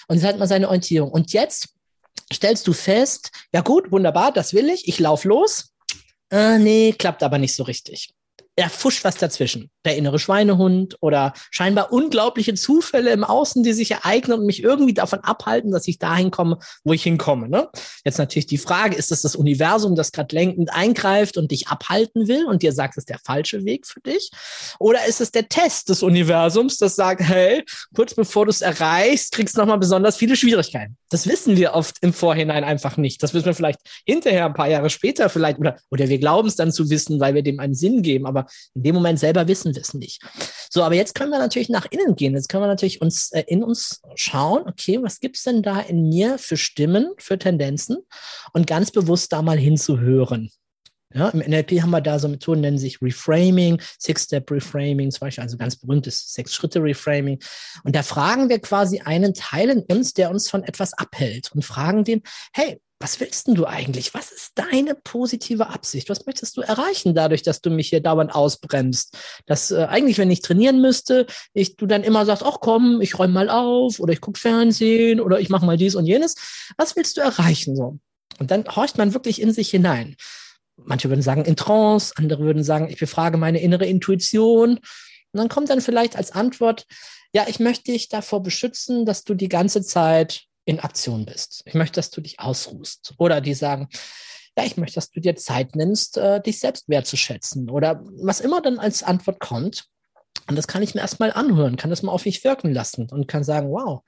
[0.08, 1.10] Und jetzt hat man seine Orientierung.
[1.10, 1.68] Und jetzt
[2.32, 5.72] stellst du fest, ja gut, wunderbar, das will ich, ich lauf los.
[6.30, 8.14] Äh, nee, klappt aber nicht so richtig
[8.60, 9.70] da fuscht was dazwischen.
[9.86, 14.92] Der innere Schweinehund oder scheinbar unglaubliche Zufälle im Außen, die sich ereignen und mich irgendwie
[14.92, 17.48] davon abhalten, dass ich dahin komme, wo ich hinkomme.
[17.48, 17.68] Ne?
[18.04, 22.28] Jetzt natürlich die Frage, ist es das Universum, das gerade lenkend eingreift und dich abhalten
[22.28, 24.30] will und dir sagt, es ist der falsche Weg für dich?
[24.78, 29.32] Oder ist es der Test des Universums, das sagt, hey, kurz bevor du es erreichst,
[29.32, 30.98] kriegst du nochmal besonders viele Schwierigkeiten.
[31.08, 33.22] Das wissen wir oft im Vorhinein einfach nicht.
[33.22, 36.56] Das wissen wir vielleicht hinterher, ein paar Jahre später vielleicht, oder, oder wir glauben es
[36.56, 38.26] dann zu wissen, weil wir dem einen Sinn geben.
[38.26, 40.22] Aber in dem Moment selber wissen wir es nicht.
[40.70, 42.34] So, aber jetzt können wir natürlich nach innen gehen.
[42.34, 46.08] Jetzt können wir natürlich uns äh, in uns schauen, okay, was gibt's denn da in
[46.08, 47.98] mir für Stimmen, für Tendenzen
[48.52, 50.50] und ganz bewusst da mal hinzuhören.
[51.12, 55.56] Ja, Im NLP haben wir da so Methoden, nennen sich Reframing, Six-Step-Reframing, zum Beispiel, also
[55.56, 57.40] ganz berühmtes Sechs-Schritte-Reframing.
[57.82, 61.64] Und da fragen wir quasi einen Teil in uns, der uns von etwas abhält und
[61.64, 64.12] fragen den, hey, was willst denn du eigentlich?
[64.12, 66.10] Was ist deine positive Absicht?
[66.10, 69.16] Was möchtest du erreichen dadurch, dass du mich hier dauernd ausbremst?
[69.46, 73.18] Dass äh, eigentlich, wenn ich trainieren müsste, ich, du dann immer sagst, ach komm, ich
[73.18, 76.34] räume mal auf oder ich gucke Fernsehen oder ich mache mal dies und jenes.
[76.76, 77.98] Was willst du erreichen so?
[78.38, 80.14] Und dann horcht man wirklich in sich hinein.
[80.76, 84.72] Manche würden sagen in Trance, andere würden sagen, ich befrage meine innere Intuition.
[84.72, 84.80] Und
[85.32, 86.84] dann kommt dann vielleicht als Antwort,
[87.32, 91.62] ja, ich möchte dich davor beschützen, dass du die ganze Zeit in Aktion bist.
[91.64, 93.14] Ich möchte, dass du dich ausruhst.
[93.18, 93.88] Oder die sagen,
[94.56, 97.70] ja, ich möchte, dass du dir Zeit nimmst, äh, dich selbst wertzuschätzen.
[97.70, 99.86] Oder was immer dann als Antwort kommt.
[100.48, 103.28] Und das kann ich mir erstmal anhören, kann das mal auf mich wirken lassen und
[103.28, 104.02] kann sagen, wow,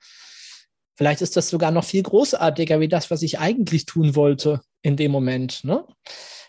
[0.97, 4.97] vielleicht ist das sogar noch viel großartiger wie das, was ich eigentlich tun wollte in
[4.97, 5.63] dem Moment.
[5.65, 5.85] Ne?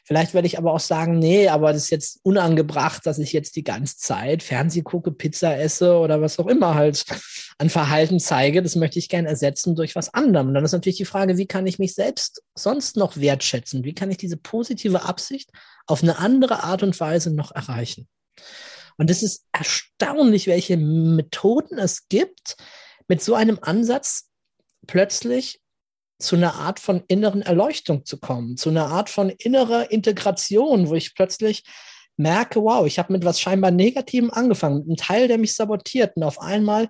[0.05, 3.55] Vielleicht werde ich aber auch sagen, nee, aber das ist jetzt unangebracht, dass ich jetzt
[3.55, 7.05] die ganze Zeit Fernseh gucke, Pizza esse oder was auch immer halt
[7.57, 8.61] an Verhalten zeige.
[8.61, 10.49] Das möchte ich gerne ersetzen durch was anderem.
[10.49, 13.85] Und dann ist natürlich die Frage, wie kann ich mich selbst sonst noch wertschätzen?
[13.85, 15.51] Wie kann ich diese positive Absicht
[15.87, 18.09] auf eine andere Art und Weise noch erreichen?
[18.97, 22.57] Und es ist erstaunlich, welche Methoden es gibt,
[23.07, 24.29] mit so einem Ansatz
[24.85, 25.62] plötzlich
[26.23, 30.95] zu einer Art von inneren Erleuchtung zu kommen, zu einer Art von innerer Integration, wo
[30.95, 31.63] ich plötzlich
[32.15, 36.15] merke, wow, ich habe mit was scheinbar Negativem angefangen, mit einem Teil, der mich sabotiert.
[36.15, 36.89] Und auf einmal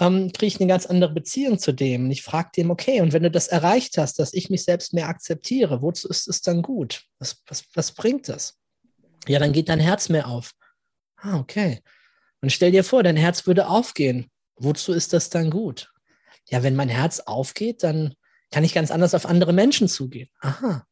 [0.00, 2.04] ähm, kriege ich eine ganz andere Beziehung zu dem.
[2.04, 4.92] Und ich frage dem, okay, und wenn du das erreicht hast, dass ich mich selbst
[4.92, 7.02] mehr akzeptiere, wozu ist es dann gut?
[7.18, 8.58] Was, was, was bringt das?
[9.28, 10.52] Ja, dann geht dein Herz mehr auf.
[11.16, 11.80] Ah, okay.
[12.42, 14.30] Und stell dir vor, dein Herz würde aufgehen.
[14.56, 15.90] Wozu ist das dann gut?
[16.48, 18.14] Ja, wenn mein Herz aufgeht, dann
[18.56, 20.30] kann ich ganz anders auf andere Menschen zugehen.
[20.40, 20.86] Aha.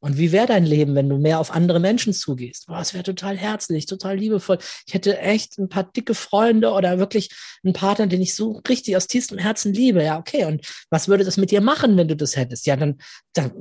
[0.00, 2.66] Und wie wäre dein Leben, wenn du mehr auf andere Menschen zugehst?
[2.66, 4.58] Boah, es wäre total herzlich, total liebevoll.
[4.86, 7.30] Ich hätte echt ein paar dicke Freunde oder wirklich
[7.62, 10.02] einen Partner, den ich so richtig aus tiefstem Herzen liebe.
[10.02, 10.46] Ja, okay.
[10.46, 12.66] Und was würde das mit dir machen, wenn du das hättest?
[12.66, 12.98] Ja, dann,
[13.34, 13.52] dann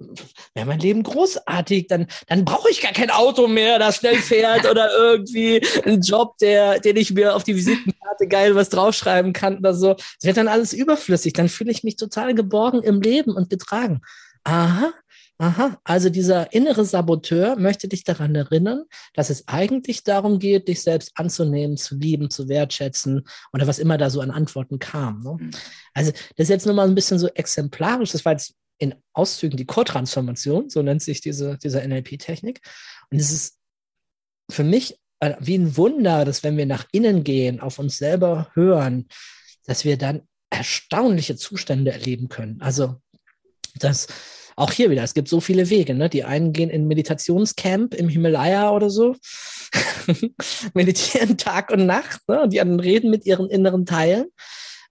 [0.54, 1.88] wäre mein Leben großartig.
[1.88, 6.38] Dann, dann brauche ich gar kein Auto mehr, das schnell fährt oder irgendwie einen Job,
[6.38, 9.93] der, den ich mir auf die Visitenkarte geil was draufschreiben kann oder so.
[9.93, 11.34] Das wird dann alles überflüssig.
[11.34, 13.99] Dann fühle ich mich total geborgen im Leben und getragen.
[14.45, 14.93] Aha,
[15.41, 20.82] Aha, also dieser innere Saboteur möchte dich daran erinnern, dass es eigentlich darum geht, dich
[20.82, 25.23] selbst anzunehmen, zu lieben, zu wertschätzen oder was immer da so an Antworten kam.
[25.23, 25.38] Ne?
[25.39, 25.52] Mhm.
[25.93, 28.12] Also das ist jetzt nur mal ein bisschen so exemplarisch.
[28.12, 32.60] Das war jetzt in Auszügen die Core-Transformation, so nennt sich diese, diese NLP-Technik.
[33.10, 33.58] Und es ist
[34.52, 38.52] für mich äh, wie ein Wunder, dass wenn wir nach innen gehen, auf uns selber
[38.56, 39.08] hören,
[39.65, 42.60] dass wir dann erstaunliche Zustände erleben können.
[42.60, 42.97] Also
[43.75, 44.08] das
[44.60, 45.93] auch hier wieder, es gibt so viele Wege.
[45.93, 46.10] Ne?
[46.10, 49.15] Die einen gehen in Meditationscamp im Himalaya oder so,
[50.74, 52.41] meditieren Tag und Nacht, ne?
[52.41, 54.28] und die anderen reden mit ihren inneren Teilen.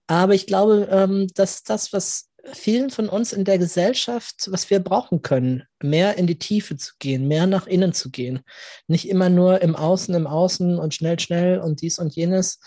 [0.06, 4.80] Aber ich glaube, ähm, dass das, was vielen von uns in der Gesellschaft, was wir
[4.80, 8.40] brauchen können, mehr in die Tiefe zu gehen, mehr nach innen zu gehen.
[8.86, 12.58] Nicht immer nur im Außen, im Außen und schnell, schnell und dies und jenes,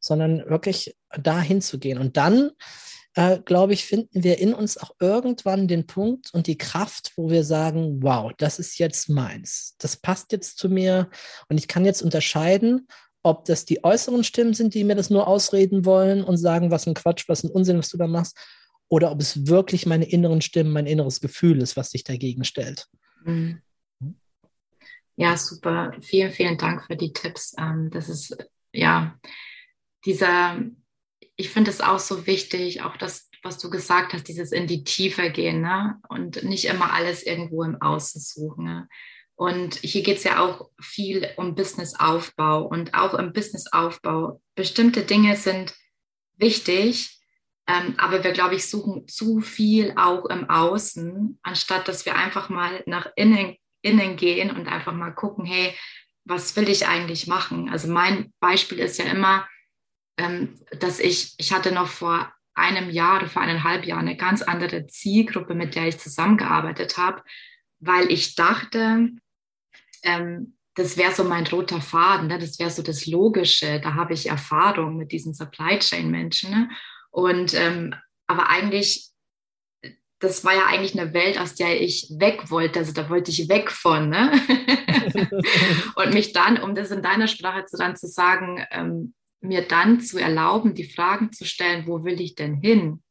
[0.00, 1.98] sondern wirklich dahin zu gehen.
[1.98, 2.50] Und dann
[3.18, 7.30] äh, glaube ich, finden wir in uns auch irgendwann den Punkt und die Kraft, wo
[7.30, 9.74] wir sagen, wow, das ist jetzt meins.
[9.78, 11.10] Das passt jetzt zu mir
[11.48, 12.86] und ich kann jetzt unterscheiden,
[13.24, 16.86] ob das die äußeren Stimmen sind, die mir das nur ausreden wollen und sagen, was
[16.86, 18.38] ein Quatsch, was ein Unsinn, was du da machst,
[18.86, 22.86] oder ob es wirklich meine inneren Stimmen, mein inneres Gefühl ist, was sich dagegen stellt.
[23.24, 23.62] Mhm.
[25.16, 25.90] Ja, super.
[26.02, 27.52] Vielen, vielen Dank für die Tipps.
[27.58, 28.36] Ähm, das ist
[28.72, 29.18] ja
[30.04, 30.60] dieser
[31.38, 34.82] ich finde es auch so wichtig, auch das, was du gesagt hast, dieses in die
[34.82, 36.00] Tiefe gehen ne?
[36.08, 38.64] und nicht immer alles irgendwo im Außen suchen.
[38.64, 38.88] Ne?
[39.36, 44.42] Und hier geht es ja auch viel um Businessaufbau und auch im Businessaufbau.
[44.56, 45.76] Bestimmte Dinge sind
[46.36, 47.20] wichtig,
[47.68, 52.48] ähm, aber wir, glaube ich, suchen zu viel auch im Außen, anstatt dass wir einfach
[52.48, 55.72] mal nach innen, innen gehen und einfach mal gucken, hey,
[56.24, 57.68] was will ich eigentlich machen?
[57.68, 59.46] Also mein Beispiel ist ja immer,
[60.78, 64.86] dass ich, ich hatte noch vor einem Jahr oder vor eineinhalb Jahren eine ganz andere
[64.86, 67.22] Zielgruppe, mit der ich zusammengearbeitet habe,
[67.78, 69.10] weil ich dachte,
[70.02, 72.38] ähm, das wäre so mein roter Faden, ne?
[72.38, 76.50] das wäre so das Logische, da habe ich Erfahrung mit diesen Supply Chain Menschen.
[76.50, 76.70] Ne?
[77.10, 77.94] Und ähm,
[78.26, 79.10] aber eigentlich,
[80.20, 83.48] das war ja eigentlich eine Welt, aus der ich weg wollte, also da wollte ich
[83.48, 84.08] weg von.
[84.08, 84.32] Ne?
[85.96, 90.00] und mich dann, um das in deiner Sprache zu, dann zu sagen, ähm, mir dann
[90.00, 93.02] zu erlauben, die Fragen zu stellen, wo will ich denn hin,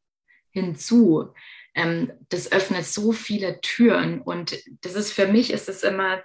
[0.52, 1.34] hinzu,
[1.74, 6.22] ähm, das öffnet so viele Türen und das ist für mich ist es immer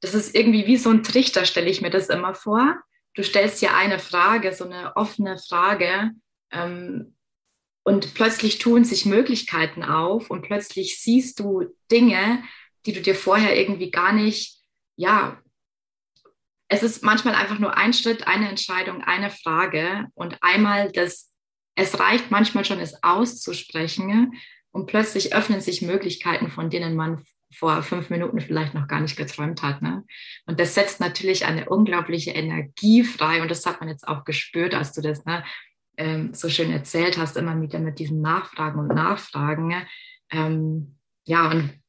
[0.00, 2.82] das ist irgendwie wie so ein Trichter, stelle ich mir das immer vor.
[3.14, 6.12] Du stellst dir eine Frage, so eine offene Frage,
[6.50, 7.14] ähm,
[7.82, 12.44] und plötzlich tun sich Möglichkeiten auf und plötzlich siehst du Dinge,
[12.86, 14.58] die du dir vorher irgendwie gar nicht,
[14.96, 15.40] ja,
[16.70, 21.32] es ist manchmal einfach nur ein Schritt, eine Entscheidung, eine Frage und einmal das,
[21.74, 24.34] es reicht manchmal schon, es auszusprechen
[24.70, 29.16] und plötzlich öffnen sich Möglichkeiten, von denen man vor fünf Minuten vielleicht noch gar nicht
[29.16, 29.82] geträumt hat.
[29.82, 30.04] Ne?
[30.46, 34.72] Und das setzt natürlich eine unglaubliche Energie frei und das hat man jetzt auch gespürt,
[34.72, 35.44] als du das ne,
[35.96, 39.74] ähm, so schön erzählt hast, immer wieder mit diesen Nachfragen und Nachfragen.
[40.30, 41.80] Ähm, ja, und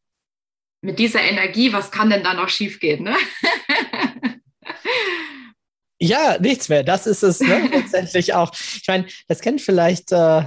[0.81, 3.03] mit dieser Energie, was kann denn da noch schiefgehen?
[3.03, 3.15] Ne?
[6.01, 6.83] ja, nichts mehr.
[6.83, 7.69] Das ist es ne?
[7.71, 8.51] letztendlich auch.
[8.53, 10.43] Ich meine, das kennt vielleicht, äh,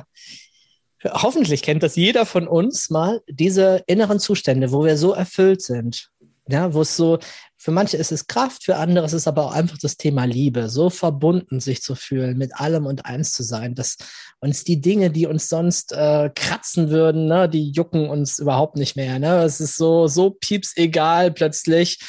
[1.04, 6.10] hoffentlich kennt das jeder von uns mal, diese inneren Zustände, wo wir so erfüllt sind.
[6.48, 7.20] Ja, wo es so
[7.64, 10.68] für manche ist es Kraft, für andere ist es aber auch einfach das Thema Liebe,
[10.68, 13.96] so verbunden sich zu fühlen, mit allem und eins zu sein, dass
[14.38, 18.96] uns die Dinge, die uns sonst äh, kratzen würden, ne, die jucken uns überhaupt nicht
[18.96, 19.18] mehr.
[19.18, 19.42] Ne?
[19.44, 22.00] Es ist so, so pieps egal plötzlich,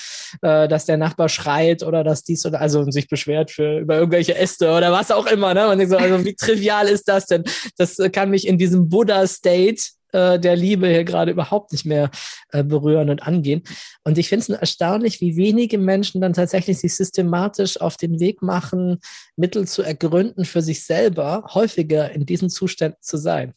[0.42, 4.36] äh, dass der Nachbar schreit oder dass dies oder also sich beschwert für über irgendwelche
[4.36, 5.54] Äste oder was auch immer.
[5.54, 5.70] Ne?
[5.70, 7.46] Und ich so, also wie trivial ist das denn?
[7.78, 12.10] Das kann mich in diesem Buddha-State äh, der Liebe hier gerade überhaupt nicht mehr
[12.50, 13.64] äh, berühren und angehen.
[14.04, 18.42] Und ich finde es erstaunlich, wie wenige Menschen dann tatsächlich sich systematisch auf den Weg
[18.42, 19.00] machen,
[19.36, 23.54] Mittel zu ergründen für sich selber, häufiger in diesen Zuständen zu sein.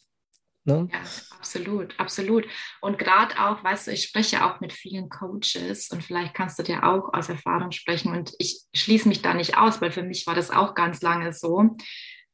[0.65, 0.89] Ne?
[0.91, 0.99] Ja,
[1.37, 2.45] absolut, absolut.
[2.81, 6.63] Und gerade auch, weißt du, ich spreche auch mit vielen Coaches und vielleicht kannst du
[6.63, 10.27] dir auch aus Erfahrung sprechen und ich schließe mich da nicht aus, weil für mich
[10.27, 11.77] war das auch ganz lange so.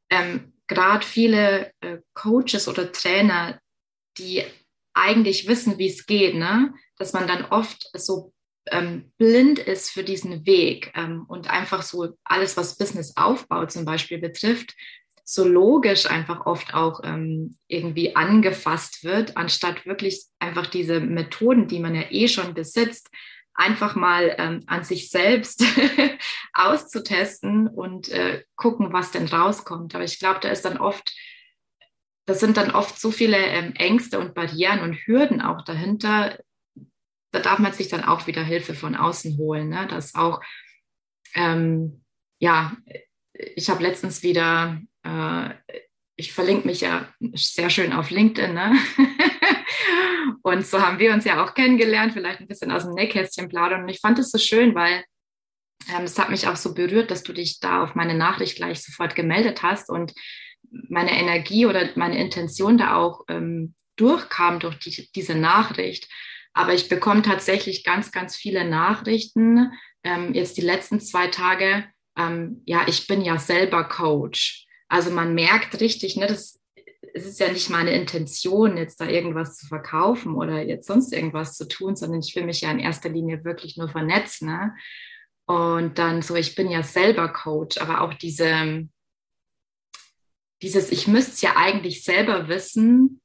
[0.09, 3.59] Ähm, gerade viele äh, Coaches oder Trainer,
[4.17, 4.43] die
[4.93, 6.73] eigentlich wissen, wie es geht, ne?
[6.97, 8.33] dass man dann oft so
[8.67, 14.19] ähm, blind ist für diesen Weg ähm, und einfach so alles, was Businessaufbau zum Beispiel
[14.19, 14.73] betrifft,
[15.23, 21.79] so logisch einfach oft auch ähm, irgendwie angefasst wird, anstatt wirklich einfach diese Methoden, die
[21.79, 23.09] man ja eh schon besitzt,
[23.55, 25.63] einfach mal ähm, an sich selbst
[26.53, 29.95] auszutesten und äh, gucken, was denn rauskommt.
[29.95, 31.11] Aber ich glaube, da ist dann oft
[32.25, 36.39] das sind dann oft so viele ähm, Ängste und Barrieren und Hürden auch dahinter.
[37.31, 39.69] Da darf man sich dann auch wieder Hilfe von außen holen.
[39.69, 39.87] Ne?
[39.89, 40.41] Das auch,
[41.35, 42.03] ähm,
[42.39, 42.75] ja,
[43.33, 45.49] ich habe letztens wieder, äh,
[46.15, 48.73] ich verlinke mich ja sehr schön auf LinkedIn, ne?
[50.43, 53.83] und so haben wir uns ja auch kennengelernt, vielleicht ein bisschen aus dem Nähkästchen plaudern.
[53.83, 55.03] Und ich fand es so schön, weil
[55.93, 58.81] ähm, es hat mich auch so berührt, dass du dich da auf meine Nachricht gleich
[58.81, 60.13] sofort gemeldet hast und
[60.71, 66.09] meine Energie oder meine Intention da auch ähm, durchkam durch die, diese Nachricht.
[66.53, 69.71] Aber ich bekomme tatsächlich ganz, ganz viele Nachrichten.
[70.03, 71.85] Ähm, jetzt die letzten zwei Tage,
[72.17, 74.65] ähm, ja, ich bin ja selber Coach.
[74.87, 76.61] Also man merkt richtig, ne, das,
[77.13, 81.57] es ist ja nicht meine Intention, jetzt da irgendwas zu verkaufen oder jetzt sonst irgendwas
[81.57, 84.49] zu tun, sondern ich will mich ja in erster Linie wirklich nur vernetzen.
[84.49, 84.73] Ne?
[85.45, 88.87] Und dann so, ich bin ja selber Coach, aber auch diese,
[90.65, 93.21] dieses, ich müsste es ja eigentlich selber wissen.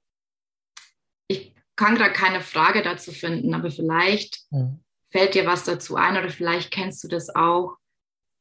[1.26, 4.84] Ich kann gerade keine Frage dazu finden, aber vielleicht mhm.
[5.08, 7.78] fällt dir was dazu ein oder vielleicht kennst du das auch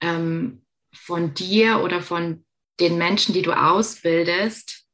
[0.01, 2.45] ähm, von dir oder von
[2.81, 4.85] den Menschen, die du ausbildest.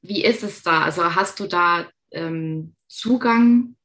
[0.00, 0.80] Wie ist es da?
[0.80, 3.76] Also hast du da ähm, Zugang,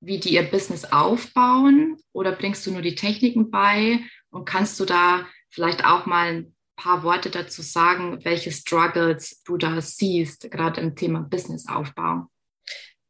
[0.00, 4.00] wie die ihr Business aufbauen oder bringst du nur die Techniken bei
[4.30, 9.80] und kannst du da vielleicht auch mal paar Worte dazu sagen, welche Struggles du da
[9.80, 12.26] siehst, gerade im Thema Businessaufbau?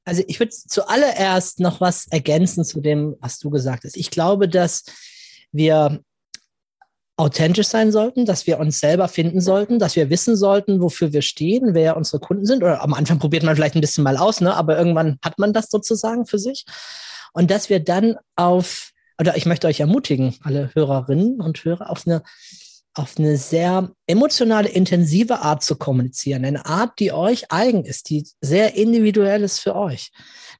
[0.04, 3.96] Also ich würde zuallererst noch was ergänzen zu dem, was du gesagt hast.
[3.96, 4.84] Ich glaube, dass
[5.52, 6.02] wir
[7.18, 11.20] authentisch sein sollten, dass wir uns selber finden sollten, dass wir wissen sollten, wofür wir
[11.20, 12.62] stehen, wer unsere Kunden sind.
[12.62, 14.54] Oder am Anfang probiert man vielleicht ein bisschen mal aus, ne?
[14.54, 16.64] aber irgendwann hat man das sozusagen für sich.
[17.32, 22.06] Und dass wir dann auf, oder ich möchte euch ermutigen, alle Hörerinnen und Hörer, auf
[22.06, 22.22] eine
[22.98, 26.44] auf eine sehr emotionale, intensive Art zu kommunizieren.
[26.44, 30.10] Eine Art, die euch eigen ist, die sehr individuell ist für euch.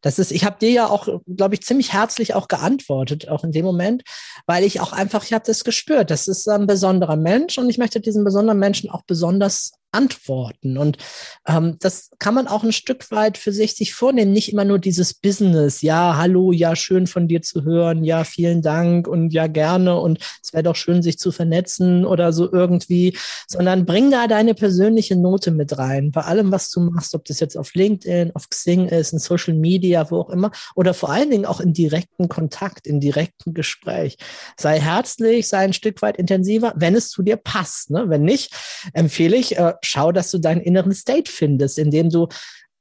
[0.01, 3.53] Das ist, ich habe dir ja auch, glaube ich, ziemlich herzlich auch geantwortet, auch in
[3.53, 4.03] dem Moment,
[4.47, 6.11] weil ich auch einfach, ich habe das gespürt.
[6.11, 10.77] Das ist ein besonderer Mensch und ich möchte diesen besonderen Menschen auch besonders antworten.
[10.77, 10.99] Und
[11.47, 14.33] ähm, das kann man auch ein Stück weit für sich sich vornehmen.
[14.33, 15.83] Nicht immer nur dieses Business.
[15.83, 18.05] Ja, hallo, ja, schön von dir zu hören.
[18.05, 19.99] Ja, vielen Dank und ja, gerne.
[19.99, 23.17] Und es wäre doch schön, sich zu vernetzen oder so irgendwie,
[23.47, 26.11] sondern bring da deine persönliche Note mit rein.
[26.13, 29.55] Bei allem, was du machst, ob das jetzt auf LinkedIn, auf Xing ist, in Social
[29.55, 34.19] Media, wo auch immer, oder vor allen Dingen auch in direkten Kontakt, in direkten Gespräch.
[34.59, 37.91] Sei herzlich, sei ein Stück weit intensiver, wenn es zu dir passt.
[37.91, 38.05] Ne?
[38.09, 38.53] Wenn nicht,
[38.93, 42.29] empfehle ich, äh, schau, dass du deinen inneren State findest, in dem du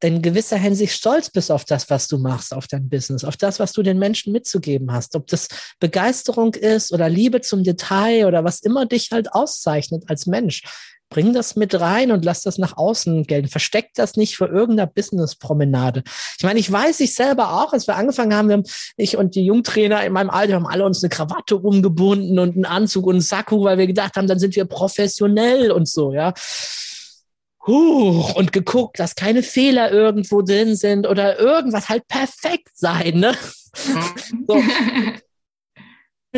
[0.02, 3.60] in gewisser Hinsicht stolz bist auf das, was du machst, auf dein Business, auf das,
[3.60, 5.16] was du den Menschen mitzugeben hast.
[5.16, 5.48] Ob das
[5.80, 10.64] Begeisterung ist oder Liebe zum Detail oder was immer dich halt auszeichnet als Mensch.
[11.10, 13.48] Bring das mit rein und lass das nach außen gelten.
[13.48, 16.04] Versteck das nicht vor irgendeiner Business-Promenade.
[16.38, 18.66] Ich meine, ich weiß ich selber auch, als wir angefangen haben, wir haben,
[18.98, 22.66] ich und die Jungtrainer in meinem Alter haben alle uns eine Krawatte umgebunden und einen
[22.66, 26.34] Anzug und einen Sakko, weil wir gedacht haben, dann sind wir professionell und so, ja.
[27.68, 33.36] Huch, und geguckt, dass keine Fehler irgendwo drin sind oder irgendwas halt perfekt sein, ne?
[34.48, 34.56] So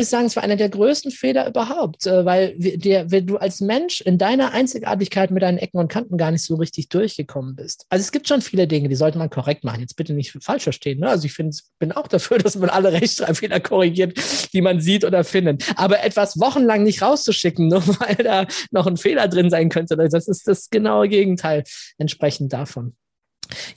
[0.00, 3.60] ich sagen, es war einer der größten Fehler überhaupt, äh, weil der, wenn du als
[3.60, 7.86] Mensch in deiner Einzigartigkeit mit deinen Ecken und Kanten gar nicht so richtig durchgekommen bist.
[7.88, 9.80] Also es gibt schon viele Dinge, die sollte man korrekt machen.
[9.80, 11.00] Jetzt bitte nicht falsch verstehen.
[11.00, 11.08] Ne?
[11.08, 14.18] Also ich find, bin auch dafür, dass man alle Rechtschreibfehler korrigiert,
[14.52, 15.64] die man sieht oder findet.
[15.76, 20.28] Aber etwas wochenlang nicht rauszuschicken, nur weil da noch ein Fehler drin sein könnte, das
[20.28, 21.64] ist das genaue Gegenteil
[21.98, 22.94] entsprechend davon.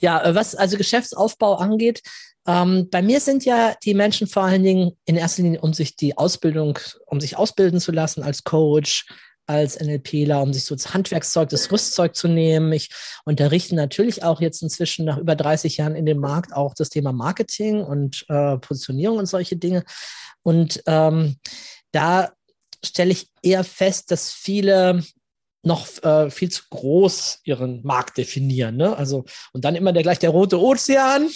[0.00, 2.02] Ja, äh, was also Geschäftsaufbau angeht,
[2.46, 5.96] ähm, bei mir sind ja die Menschen vor allen Dingen in erster Linie, um sich
[5.96, 9.06] die Ausbildung, um sich ausbilden zu lassen als Coach,
[9.46, 12.72] als NLPler, um sich so das Handwerkszeug, das Rüstzeug zu nehmen.
[12.72, 12.90] Ich
[13.24, 17.12] unterrichte natürlich auch jetzt inzwischen nach über 30 Jahren in dem Markt auch das Thema
[17.12, 19.84] Marketing und äh, Positionierung und solche Dinge.
[20.42, 21.36] Und ähm,
[21.92, 22.32] da
[22.84, 25.02] stelle ich eher fest, dass viele
[25.66, 28.76] noch äh, viel zu groß ihren Markt definieren.
[28.76, 28.96] Ne?
[28.96, 31.28] Also, und dann immer der gleich der rote Ozean.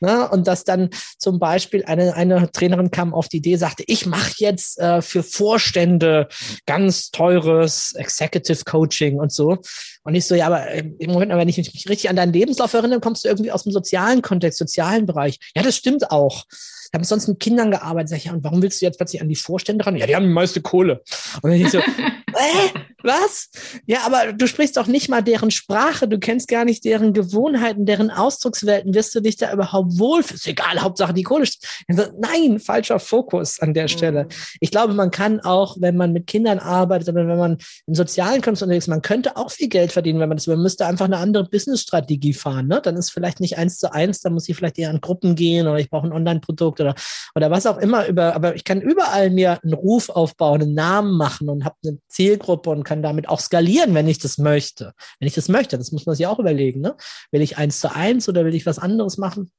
[0.00, 0.28] Ne?
[0.30, 4.34] Und dass dann zum Beispiel eine, eine Trainerin kam auf die Idee, sagte, ich mache
[4.38, 6.28] jetzt äh, für Vorstände
[6.66, 9.58] ganz teures Executive Coaching und so.
[10.02, 13.00] Und ich so, ja, aber im Moment, wenn ich mich richtig an deinen Lebenslauf erinnere,
[13.00, 15.38] kommst du irgendwie aus dem sozialen Kontext, sozialen Bereich.
[15.54, 16.44] Ja, das stimmt auch.
[16.50, 18.10] Ich habe sonst mit Kindern gearbeitet.
[18.10, 19.96] Sag ich, ja, und warum willst du jetzt plötzlich an die Vorstände ran?
[19.96, 21.02] Ja, die haben die meiste Kohle.
[21.40, 21.80] Und dann ich so,
[22.34, 23.50] äh, was?
[23.86, 27.84] Ja, aber du sprichst doch nicht mal deren Sprache, du kennst gar nicht deren Gewohnheiten,
[27.86, 28.94] deren Ausdruckswelten.
[28.94, 30.20] Wirst du dich da überhaupt wohl?
[30.20, 31.46] Ist egal, Hauptsache die Kohle.
[31.88, 34.24] Nein, falscher Fokus an der Stelle.
[34.24, 34.28] Mhm.
[34.60, 38.40] Ich glaube, man kann auch, wenn man mit Kindern arbeitet, oder wenn man im sozialen
[38.40, 41.06] Kontext unterwegs ist, man könnte auch viel Geld verdienen, wenn man das, man müsste einfach
[41.06, 42.68] eine andere Business-Strategie fahren.
[42.68, 42.80] Ne?
[42.82, 45.66] Dann ist vielleicht nicht eins zu eins, dann muss ich vielleicht eher an Gruppen gehen
[45.66, 46.94] oder ich brauche ein Online-Produkt oder,
[47.34, 51.16] oder was auch immer über, aber ich kann überall mir einen Ruf aufbauen, einen Namen
[51.16, 54.94] machen und habe eine Zielgruppe und kann damit auch skalieren, wenn ich das möchte.
[55.18, 56.80] Wenn ich das möchte, das muss man sich auch überlegen.
[56.80, 56.96] Ne?
[57.32, 59.50] Will ich eins zu eins oder will ich was anderes machen?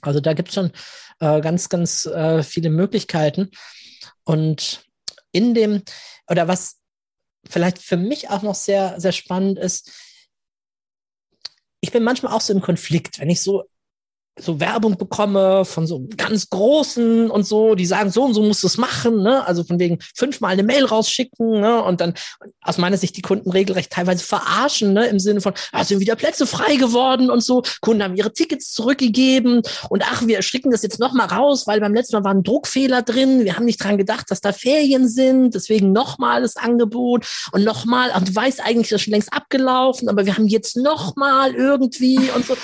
[0.00, 0.72] Also da gibt es schon
[1.20, 3.50] äh, ganz, ganz äh, viele Möglichkeiten.
[4.24, 4.86] Und
[5.30, 5.82] in dem,
[6.26, 6.78] oder was
[7.48, 9.92] vielleicht für mich auch noch sehr, sehr spannend ist,
[11.82, 13.64] ich bin manchmal auch so im Konflikt, wenn ich so
[14.42, 18.62] so Werbung bekomme von so ganz großen und so, die sagen, so und so musst
[18.62, 19.46] du es machen, ne?
[19.46, 21.82] Also von wegen fünfmal eine Mail rausschicken, ne?
[21.82, 22.14] Und dann
[22.62, 25.06] aus meiner Sicht die Kunden regelrecht teilweise verarschen, ne?
[25.06, 27.62] Im Sinne von, ah, sind wieder Plätze frei geworden und so.
[27.80, 31.94] Kunden haben ihre Tickets zurückgegeben und ach, wir schicken das jetzt nochmal raus, weil beim
[31.94, 33.44] letzten Mal war ein Druckfehler drin.
[33.44, 38.10] Wir haben nicht dran gedacht, dass da Ferien sind, deswegen nochmal das Angebot und nochmal,
[38.12, 42.30] ach, du weißt eigentlich, das ist schon längst abgelaufen, aber wir haben jetzt nochmal irgendwie
[42.34, 42.56] und so.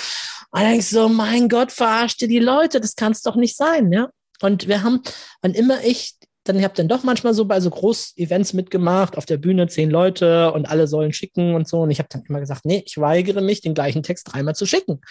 [0.51, 3.91] Und dann ich so, mein Gott, verarschte die Leute, das kann es doch nicht sein,
[3.91, 4.09] ja.
[4.41, 5.01] Und wir haben,
[5.41, 9.25] wann immer ich, dann ich habe dann doch manchmal so bei so Groß-Events mitgemacht, auf
[9.25, 11.81] der Bühne zehn Leute und alle sollen schicken und so.
[11.81, 14.65] Und ich habe dann immer gesagt, nee, ich weigere mich, den gleichen Text dreimal zu
[14.65, 15.01] schicken.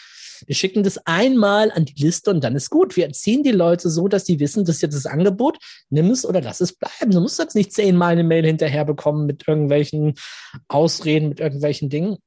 [0.47, 2.97] Wir schicken das einmal an die Liste und dann ist gut.
[2.97, 5.59] Wir erziehen die Leute so, dass die wissen, das ist jetzt das Angebot,
[5.89, 7.11] nimm es oder lass es bleiben.
[7.11, 10.14] Du musst jetzt nicht zehnmal eine Mail hinterher bekommen mit irgendwelchen
[10.68, 12.18] Ausreden, mit irgendwelchen Dingen.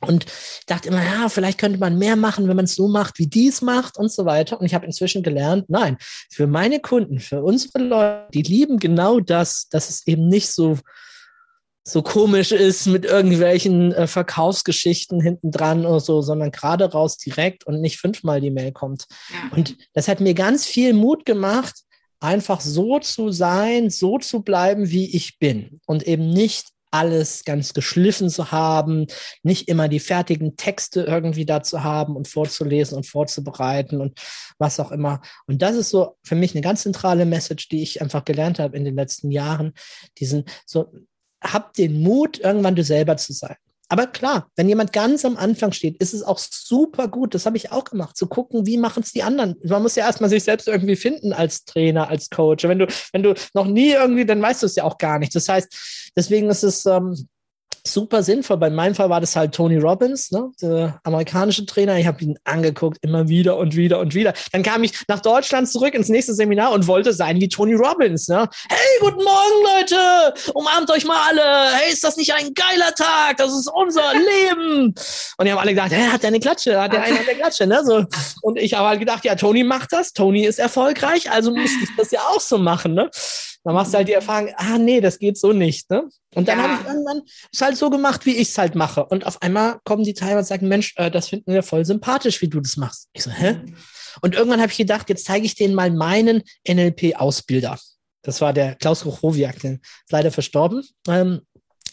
[0.00, 0.26] Und
[0.66, 3.62] dachte immer, ja, vielleicht könnte man mehr machen, wenn man es so macht, wie dies
[3.62, 4.60] macht und so weiter.
[4.60, 5.96] Und ich habe inzwischen gelernt, nein,
[6.30, 10.78] für meine Kunden, für unsere Leute, die lieben genau das, dass es eben nicht so
[11.88, 17.66] so komisch ist mit irgendwelchen äh, Verkaufsgeschichten hinten dran oder so, sondern gerade raus direkt
[17.66, 19.06] und nicht fünfmal die Mail kommt.
[19.30, 19.56] Ja.
[19.56, 21.82] Und das hat mir ganz viel Mut gemacht,
[22.20, 27.74] einfach so zu sein, so zu bleiben, wie ich bin und eben nicht alles ganz
[27.74, 29.06] geschliffen zu haben,
[29.42, 34.18] nicht immer die fertigen Texte irgendwie dazu haben und vorzulesen und vorzubereiten und
[34.58, 35.20] was auch immer.
[35.46, 38.76] Und das ist so für mich eine ganz zentrale Message, die ich einfach gelernt habe
[38.76, 39.72] in den letzten Jahren.
[40.18, 40.92] Diesen so,
[41.42, 43.56] hab den Mut, irgendwann du selber zu sein.
[43.88, 47.34] Aber klar, wenn jemand ganz am Anfang steht, ist es auch super gut.
[47.34, 49.56] Das habe ich auch gemacht, zu gucken, wie machen es die anderen.
[49.64, 52.64] Man muss ja erstmal sich selbst irgendwie finden als Trainer, als Coach.
[52.64, 55.34] Wenn du, wenn du noch nie irgendwie, dann weißt du es ja auch gar nicht.
[55.34, 57.28] Das heißt, deswegen ist es, ähm,
[57.86, 58.56] super sinnvoll.
[58.56, 61.98] Bei meinem Fall war das halt Tony Robbins, ne, der amerikanische Trainer.
[61.98, 64.32] Ich habe ihn angeguckt, immer wieder und wieder und wieder.
[64.52, 68.28] Dann kam ich nach Deutschland zurück ins nächste Seminar und wollte sein wie Tony Robbins.
[68.28, 68.48] Ne?
[68.68, 70.52] Hey, guten Morgen, Leute!
[70.54, 71.76] Umarmt euch mal alle!
[71.76, 73.36] Hey, ist das nicht ein geiler Tag?
[73.36, 74.94] Das ist unser Leben!
[75.36, 76.80] Und die haben alle gedacht, hey, hat der eine Klatsche?
[76.80, 77.66] Hat der eine eine Klatsche?
[77.66, 77.82] Ne?
[77.84, 78.04] So.
[78.42, 80.12] Und ich habe halt gedacht, ja, Tony macht das.
[80.12, 82.94] Tony ist erfolgreich, also muss ich das ja auch so machen.
[82.94, 83.10] Ne?
[83.64, 85.90] Dann machst du halt die Erfahrung, ah nee, das geht so nicht.
[85.90, 86.08] Ne?
[86.34, 86.64] Und dann ja.
[86.64, 89.04] habe ich irgendwann es halt so gemacht, wie ich es halt mache.
[89.04, 92.40] Und auf einmal kommen die Teilnehmer und sagen, Mensch, äh, das finden wir voll sympathisch,
[92.40, 93.08] wie du das machst.
[93.12, 93.54] Ich so, hä?
[93.54, 93.76] Mhm.
[94.22, 97.78] Und irgendwann habe ich gedacht, jetzt zeige ich denen mal meinen NLP-Ausbilder.
[98.22, 99.80] Das war der Klaus Ruchowiak, der ist
[100.10, 100.82] leider verstorben.
[101.08, 101.42] Ähm,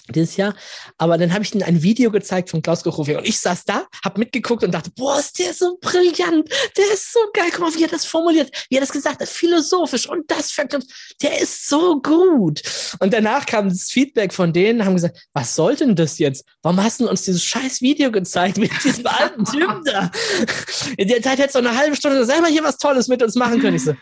[0.09, 0.55] dieses Jahr.
[0.97, 3.85] Aber dann habe ich ihnen ein Video gezeigt von Klaus Gochowiak und ich saß da,
[4.03, 7.75] habe mitgeguckt und dachte, boah, ist der so brillant, der ist so geil, guck mal,
[7.75, 10.87] wie er das formuliert, wie er das gesagt hat, philosophisch und das verknüpft,
[11.21, 12.61] der ist so gut.
[12.99, 16.45] Und danach kam das Feedback von denen, haben gesagt, was soll denn das jetzt?
[16.61, 20.11] Warum hast du uns dieses scheiß Video gezeigt mit diesem alten Typen da?
[20.97, 23.59] In der Zeit hättest du eine halbe Stunde selber hier was Tolles mit uns machen
[23.59, 23.75] können.
[23.75, 23.95] Ich so,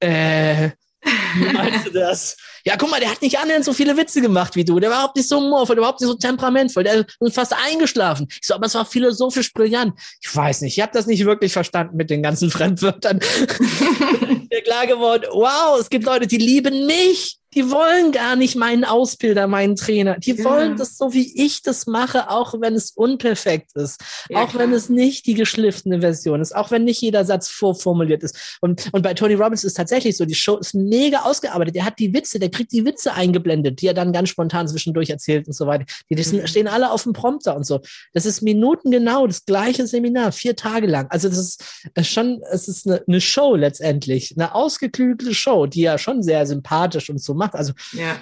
[0.00, 0.70] äh,
[1.52, 2.36] meinst du das?
[2.66, 4.80] Ja, guck mal, der hat nicht annähernd so viele Witze gemacht wie du.
[4.80, 6.82] Der war überhaupt nicht so humorvoll, überhaupt nicht so temperamentvoll.
[6.82, 8.26] Der ist fast eingeschlafen.
[8.30, 9.92] Ich so, aber es war philosophisch brillant.
[10.22, 13.20] Ich weiß nicht, ich habe das nicht wirklich verstanden mit den ganzen Fremdwörtern.
[14.50, 18.84] mir klar geworden, wow, es gibt Leute, die lieben mich die wollen gar nicht meinen
[18.84, 20.18] Ausbilder, meinen Trainer.
[20.18, 20.44] Die ja.
[20.44, 24.00] wollen das so, wie ich das mache, auch wenn es unperfekt ist.
[24.28, 24.64] Ja, auch klar.
[24.64, 26.54] wenn es nicht die geschliffene Version ist.
[26.54, 28.58] Auch wenn nicht jeder Satz vorformuliert ist.
[28.60, 31.76] Und, und bei Tony Robbins ist tatsächlich so, die Show ist mega ausgearbeitet.
[31.76, 35.10] Der hat die Witze, der kriegt die Witze eingeblendet, die er dann ganz spontan zwischendurch
[35.10, 35.84] erzählt und so weiter.
[36.10, 36.46] Die, die mhm.
[36.46, 37.80] stehen alle auf dem Prompter und so.
[38.12, 41.06] Das ist minutengenau, das gleiche Seminar, vier Tage lang.
[41.10, 41.62] Also das ist
[42.02, 44.34] schon, es ist eine, eine Show letztendlich.
[44.36, 47.54] Eine ausgeklügelte Show, die ja schon sehr sympathisch und so macht gemacht.
[47.54, 48.16] Also, ja.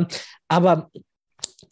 [0.00, 0.04] äh,
[0.48, 0.90] aber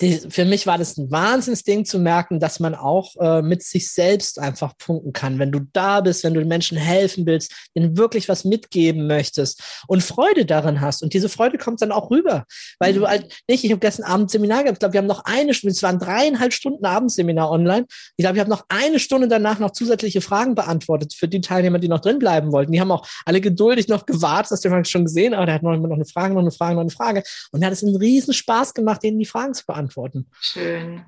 [0.00, 3.92] die, für mich war das ein Wahnsinnsding zu merken, dass man auch äh, mit sich
[3.92, 5.38] selbst einfach punkten kann.
[5.38, 9.62] Wenn du da bist, wenn du den Menschen helfen willst, ihnen wirklich was mitgeben möchtest
[9.88, 11.02] und Freude darin hast.
[11.02, 12.44] Und diese Freude kommt dann auch rüber,
[12.78, 12.96] weil mhm.
[12.96, 15.52] du halt nicht, ich habe gestern Abend Seminar gehabt, ich glaube, wir haben noch eine
[15.52, 17.86] Stunde, es waren dreieinhalb Stunden Abendseminar online.
[18.16, 21.78] Ich glaube, ich habe noch eine Stunde danach noch zusätzliche Fragen beantwortet für die Teilnehmer,
[21.78, 22.72] die noch drin bleiben wollten.
[22.72, 25.62] Die haben auch alle geduldig noch gewartet, das haben wir schon gesehen, aber der hat
[25.62, 27.22] noch, noch eine Frage, noch eine Frage, noch eine Frage.
[27.52, 30.30] Und er hat es einen riesen Spaß gemacht, denen die Fragen zu beantworten beantworten.
[30.40, 31.04] Schön.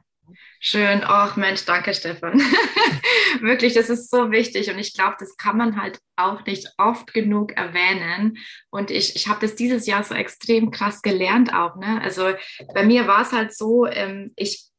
[0.60, 1.02] Schön.
[1.04, 2.38] Ach Mensch, danke Stefan.
[3.40, 7.12] Wirklich, das ist so wichtig und ich glaube, das kann man halt auch nicht oft
[7.12, 8.38] genug erwähnen.
[8.70, 11.76] Und ich, ich habe das dieses Jahr so extrem krass gelernt auch.
[11.76, 12.00] Ne?
[12.02, 12.32] Also
[12.72, 14.71] bei mir war es halt so, ähm, ich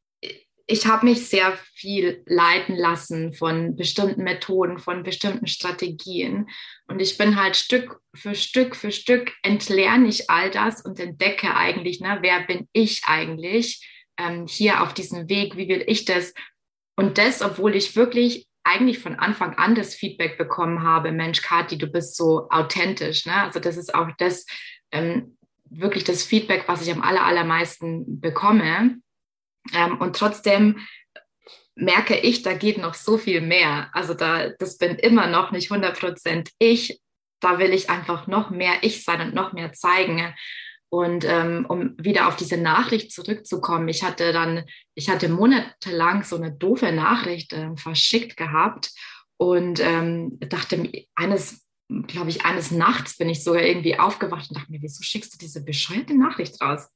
[0.66, 6.50] ich habe mich sehr viel leiten lassen von bestimmten Methoden, von bestimmten Strategien.
[6.88, 11.56] Und ich bin halt Stück für Stück für Stück entlerne ich all das und entdecke
[11.56, 13.90] eigentlich, ne, wer bin ich eigentlich?
[14.18, 16.34] ähm, hier auf diesem Weg, wie will ich das?
[16.96, 21.78] Und das, obwohl ich wirklich eigentlich von Anfang an das Feedback bekommen habe, Mensch, Kathi,
[21.78, 23.26] du bist so authentisch.
[23.26, 23.34] Ne?
[23.34, 24.46] Also das ist auch das
[24.92, 25.38] ähm,
[25.70, 28.98] wirklich das Feedback, was ich am aller, allermeisten bekomme.
[29.74, 30.80] Ähm, und trotzdem
[31.76, 33.90] merke ich, da geht noch so viel mehr.
[33.94, 37.02] Also da, das bin immer noch nicht 100 Prozent ich.
[37.40, 40.34] Da will ich einfach noch mehr ich sein und noch mehr zeigen.
[40.90, 46.36] Und ähm, um wieder auf diese Nachricht zurückzukommen, ich hatte dann, ich hatte monatelang so
[46.36, 48.92] eine doofe Nachricht äh, verschickt gehabt
[49.38, 51.66] und ähm, dachte, eines,
[52.06, 55.40] glaube ich, eines Nachts bin ich sogar irgendwie aufgewacht und dachte mir, wieso schickst du
[55.40, 56.88] diese bescheuerte Nachricht raus?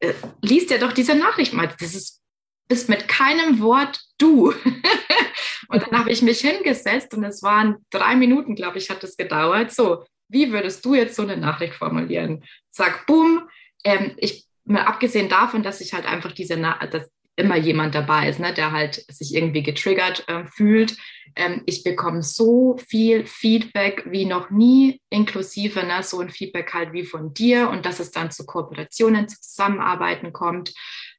[0.00, 1.68] Äh, liest ja doch diese Nachricht mal.
[1.78, 2.20] Das ist,
[2.68, 4.52] bist mit keinem Wort du.
[5.68, 9.16] und dann habe ich mich hingesetzt und es waren drei Minuten, glaube ich, hat es
[9.16, 9.72] gedauert.
[9.72, 12.44] So, wie würdest du jetzt so eine Nachricht formulieren?
[12.70, 13.48] Sag, boom,
[13.84, 18.28] ähm, ich, mal abgesehen davon, dass ich halt einfach diese, Na dass immer jemand dabei
[18.28, 20.96] ist, ne, der halt sich irgendwie getriggert äh, fühlt.
[21.36, 26.92] Ähm, ich bekomme so viel Feedback wie noch nie, inklusive ne, so ein Feedback halt
[26.92, 30.72] wie von dir und dass es dann zu Kooperationen, zu Zusammenarbeiten kommt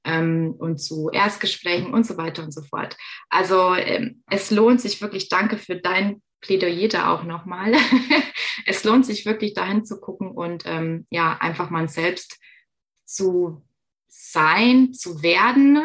[0.06, 2.96] ähm, und zu Erstgesprächen und so weiter und so fort.
[3.30, 7.74] Also ähm, es lohnt sich wirklich, danke für dein Plädoyer da auch nochmal.
[8.66, 12.40] es lohnt sich wirklich dahin zu gucken und ähm, ja, einfach mal selbst
[13.06, 13.62] zu
[14.18, 15.84] sein, zu werden,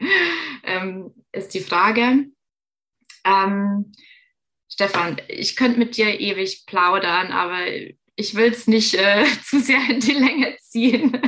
[0.64, 2.26] ähm, ist die Frage.
[3.24, 3.92] Ähm,
[4.70, 7.66] Stefan, ich könnte mit dir ewig plaudern, aber
[8.16, 11.20] ich will es nicht äh, zu sehr in die Länge ziehen.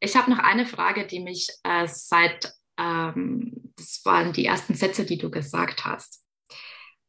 [0.00, 5.04] Ich habe noch eine Frage, die mich äh, seit ähm, das waren die ersten Sätze,
[5.04, 6.24] die du gesagt hast.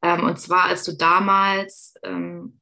[0.02, 2.60] Ähm, und zwar, als du damals ähm,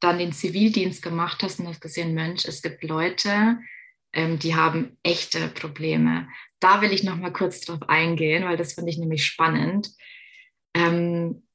[0.00, 3.58] dann den Zivildienst gemacht hast und hast gesehen, Mensch, es gibt Leute,
[4.12, 6.28] ähm, die haben echte Probleme.
[6.60, 9.90] Da will ich noch mal kurz drauf eingehen, weil das finde ich nämlich spannend.
[10.74, 11.46] Ähm,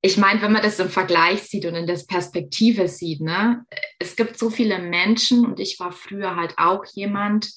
[0.00, 3.64] ich meine, wenn man das im Vergleich sieht und in der Perspektive sieht, ne,
[3.98, 7.50] es gibt so viele Menschen und ich war früher halt auch jemand,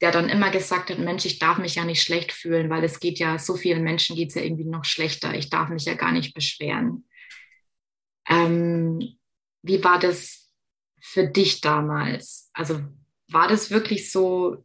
[0.00, 3.00] der dann immer gesagt hat, Mensch, ich darf mich ja nicht schlecht fühlen, weil es
[3.00, 5.34] geht ja, so vielen Menschen geht es ja irgendwie noch schlechter.
[5.34, 7.06] Ich darf mich ja gar nicht beschweren.
[8.28, 9.18] Ähm,
[9.62, 10.39] wie war das
[11.00, 12.50] für dich damals?
[12.52, 12.80] Also
[13.30, 14.64] war das wirklich so,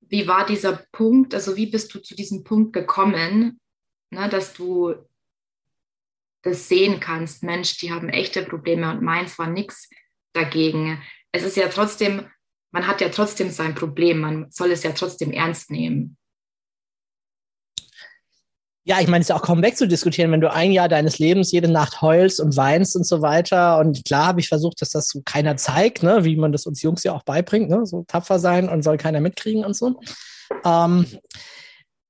[0.00, 3.60] wie war dieser Punkt, also wie bist du zu diesem Punkt gekommen,
[4.10, 4.94] ne, dass du
[6.42, 9.90] das sehen kannst, Mensch, die haben echte Probleme und meins war nichts
[10.32, 11.02] dagegen.
[11.32, 12.26] Es ist ja trotzdem
[12.70, 16.17] man hat ja trotzdem sein Problem, man soll es ja trotzdem ernst nehmen.
[18.88, 21.52] Ja, ich meine, es ist ja auch kaum wegzudiskutieren, wenn du ein Jahr deines Lebens
[21.52, 23.76] jede Nacht heulst und weinst und so weiter.
[23.80, 26.24] Und klar habe ich versucht, dass das so keiner zeigt, ne?
[26.24, 27.84] wie man das uns Jungs ja auch beibringt, ne?
[27.84, 30.00] so tapfer sein und soll keiner mitkriegen und so.
[30.64, 31.04] Ähm,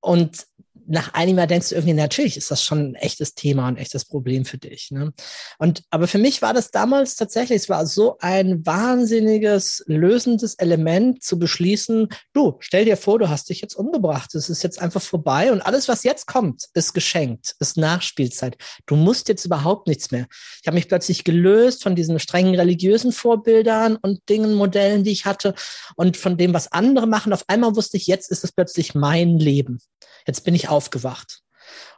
[0.00, 0.46] und
[0.88, 4.04] nach einem Jahr denkst du irgendwie, natürlich ist das schon ein echtes Thema, ein echtes
[4.06, 4.90] Problem für dich.
[4.90, 5.12] Ne?
[5.58, 11.22] Und aber für mich war das damals tatsächlich, es war so ein wahnsinniges lösendes Element
[11.22, 14.34] zu beschließen, du, stell dir vor, du hast dich jetzt umgebracht.
[14.34, 18.56] Es ist jetzt einfach vorbei und alles, was jetzt kommt, ist geschenkt, ist Nachspielzeit.
[18.86, 20.26] Du musst jetzt überhaupt nichts mehr.
[20.62, 25.26] Ich habe mich plötzlich gelöst von diesen strengen religiösen Vorbildern und Dingen, Modellen, die ich
[25.26, 25.54] hatte
[25.96, 27.32] und von dem, was andere machen.
[27.32, 29.80] Auf einmal wusste ich, jetzt ist es plötzlich mein Leben.
[30.26, 31.40] Jetzt bin ich aufgewacht.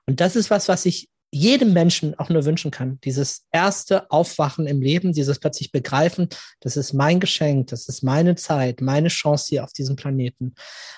[0.07, 2.99] Und das ist was, was ich jedem Menschen auch nur wünschen kann.
[3.05, 6.29] Dieses erste Aufwachen im Leben, dieses plötzlich Begreifen,
[6.61, 10.55] das ist mein Geschenk, das ist meine Zeit, meine Chance hier auf diesem Planeten.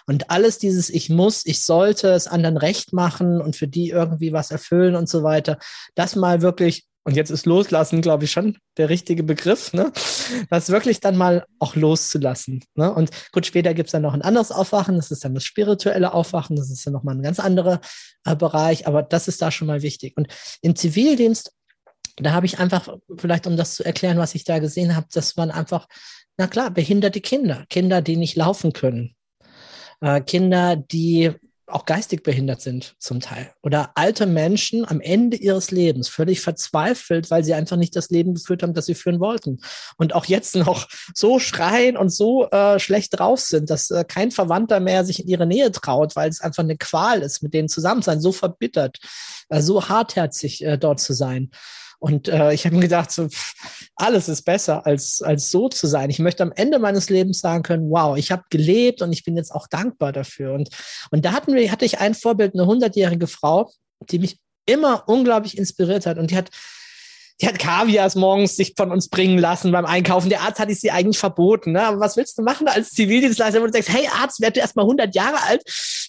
[0.07, 4.33] Und alles dieses Ich muss, ich sollte es anderen recht machen und für die irgendwie
[4.33, 5.59] was erfüllen und so weiter,
[5.95, 9.92] das mal wirklich und jetzt ist loslassen, glaube ich, schon der richtige Begriff, ne?
[10.50, 12.62] das wirklich dann mal auch loszulassen.
[12.74, 12.92] Ne?
[12.92, 16.14] Und gut, später gibt es dann noch ein anderes Aufwachen, das ist dann das spirituelle
[16.14, 17.80] Aufwachen, das ist dann nochmal ein ganz anderer
[18.24, 20.16] äh, Bereich, aber das ist da schon mal wichtig.
[20.16, 20.28] Und
[20.61, 21.53] im Zivildienst,
[22.16, 25.36] da habe ich einfach, vielleicht um das zu erklären, was ich da gesehen habe, das
[25.36, 25.88] waren einfach,
[26.36, 29.16] na klar, behinderte Kinder, Kinder, die nicht laufen können.
[30.00, 31.32] Äh, Kinder, die
[31.73, 33.53] auch geistig behindert sind zum Teil.
[33.62, 38.35] Oder alte Menschen am Ende ihres Lebens völlig verzweifelt, weil sie einfach nicht das Leben
[38.35, 39.61] geführt haben, das sie führen wollten.
[39.97, 44.31] Und auch jetzt noch so schreien und so äh, schlecht drauf sind, dass äh, kein
[44.31, 47.68] Verwandter mehr sich in ihre Nähe traut, weil es einfach eine Qual ist, mit denen
[47.68, 48.99] zusammen sein, so verbittert,
[49.49, 51.51] äh, so hartherzig äh, dort zu sein.
[52.03, 53.55] Und äh, ich habe mir gedacht, so, pff,
[53.94, 56.11] alles ist besser, als, als so zu sein.
[56.11, 59.36] Ich möchte am Ende meines Lebens sagen können, wow, ich habe gelebt und ich bin
[59.36, 60.53] jetzt auch dankbar dafür.
[60.53, 60.68] Und,
[61.12, 63.70] und da hatten wir, hatte ich ein Vorbild, eine hundertjährige Frau,
[64.11, 66.18] die mich immer unglaublich inspiriert hat.
[66.18, 66.50] Und die hat
[67.41, 70.28] die hat Kaviars morgens sich von uns bringen lassen beim Einkaufen.
[70.28, 71.72] Der Arzt hat sie eigentlich verboten.
[71.72, 71.83] Ne?
[71.83, 74.76] Aber was willst du machen als Zivildienstleister, wenn du sagst, hey Arzt, werd du erst
[74.76, 75.62] mal 100 Jahre alt?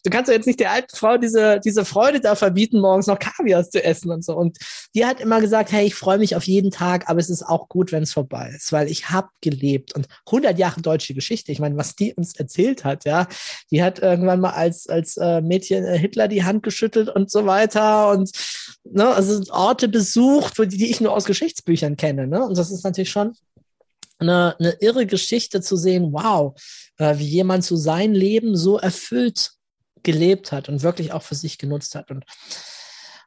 [0.03, 3.19] Du kannst doch jetzt nicht der alten Frau diese, diese Freude da verbieten, morgens noch
[3.19, 4.35] Kaviars zu essen und so.
[4.35, 4.57] Und
[4.95, 7.69] die hat immer gesagt, hey, ich freue mich auf jeden Tag, aber es ist auch
[7.69, 9.95] gut, wenn es vorbei ist, weil ich habe gelebt.
[9.95, 13.27] Und 100 Jahre deutsche Geschichte, ich meine, was die uns erzählt hat, ja,
[13.71, 17.45] die hat irgendwann mal als, als äh, Mädchen äh, Hitler die Hand geschüttelt und so
[17.45, 18.31] weiter und
[18.83, 22.27] ne, also Orte besucht, die ich nur aus Geschichtsbüchern kenne.
[22.27, 22.43] Ne?
[22.43, 23.35] Und das ist natürlich schon
[24.19, 26.53] eine, eine irre Geschichte zu sehen, wow,
[26.97, 29.51] äh, wie jemand so sein Leben so erfüllt
[30.03, 32.11] gelebt hat und wirklich auch für sich genutzt hat.
[32.11, 32.25] Und,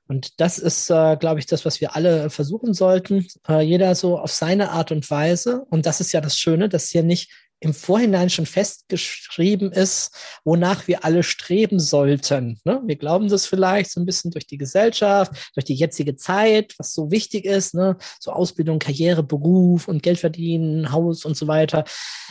[0.08, 3.26] und das ist, äh, glaube ich, das, was wir alle versuchen sollten.
[3.48, 5.64] Äh, jeder so auf seine Art und Weise.
[5.70, 7.30] Und das ist ja das Schöne, dass hier nicht
[7.60, 12.60] im Vorhinein schon festgeschrieben ist, wonach wir alle streben sollten.
[12.64, 12.82] Ne?
[12.84, 16.92] Wir glauben das vielleicht so ein bisschen durch die Gesellschaft, durch die jetzige Zeit, was
[16.92, 17.96] so wichtig ist, ne?
[18.20, 21.84] so Ausbildung, Karriere, Beruf und Geld verdienen, Haus und so weiter.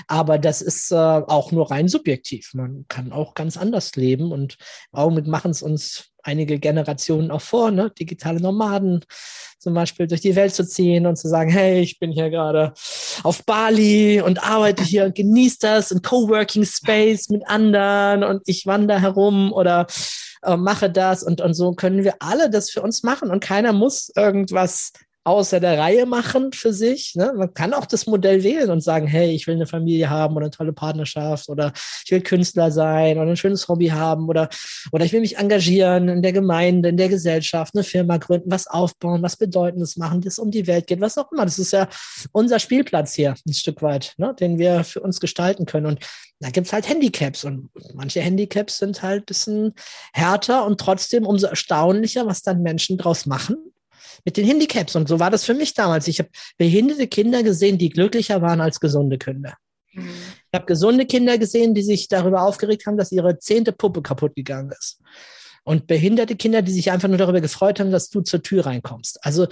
[0.07, 2.53] Aber das ist äh, auch nur rein subjektiv.
[2.53, 4.57] Man kann auch ganz anders leben und
[4.93, 7.91] im Augenblick machen es uns einige Generationen auch vor, ne?
[7.91, 9.05] digitale Nomaden
[9.59, 12.73] zum Beispiel durch die Welt zu ziehen und zu sagen, hey, ich bin hier gerade
[13.23, 18.65] auf Bali und arbeite hier und genieße das in Coworking Space mit anderen und ich
[18.65, 19.87] wandere herum oder
[20.43, 23.73] äh, mache das und, und so können wir alle das für uns machen und keiner
[23.73, 24.91] muss irgendwas
[25.25, 27.15] außer der Reihe machen für sich.
[27.15, 27.33] Ne?
[27.35, 30.45] Man kann auch das Modell wählen und sagen, hey, ich will eine Familie haben oder
[30.45, 31.73] eine tolle Partnerschaft oder
[32.05, 34.49] ich will Künstler sein oder ein schönes Hobby haben oder,
[34.91, 38.67] oder ich will mich engagieren in der Gemeinde, in der Gesellschaft, eine Firma gründen, was
[38.67, 41.45] aufbauen, was Bedeutendes machen, das um die Welt geht, was auch immer.
[41.45, 41.89] Das ist ja
[42.31, 44.35] unser Spielplatz hier ein Stück weit, ne?
[44.39, 45.87] den wir für uns gestalten können.
[45.87, 45.99] Und
[46.39, 49.73] da gibt's halt Handicaps und manche Handicaps sind halt ein bisschen
[50.13, 53.57] härter und trotzdem umso erstaunlicher, was dann Menschen draus machen
[54.23, 54.95] mit den Handicaps.
[54.95, 56.07] Und so war das für mich damals.
[56.07, 59.55] Ich habe behinderte Kinder gesehen, die glücklicher waren als gesunde Kinder.
[59.93, 60.09] Mhm.
[60.51, 64.35] Ich habe gesunde Kinder gesehen, die sich darüber aufgeregt haben, dass ihre zehnte Puppe kaputt
[64.35, 65.01] gegangen ist.
[65.63, 69.25] Und behinderte Kinder, die sich einfach nur darüber gefreut haben, dass du zur Tür reinkommst.
[69.25, 69.47] Also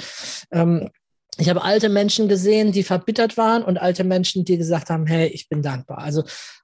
[0.51, 0.89] ähm,
[1.37, 5.27] ich habe alte Menschen gesehen, die verbittert waren und alte Menschen, die gesagt haben, hey,
[5.27, 5.97] ich bin dankbar.
[5.97, 6.23] Also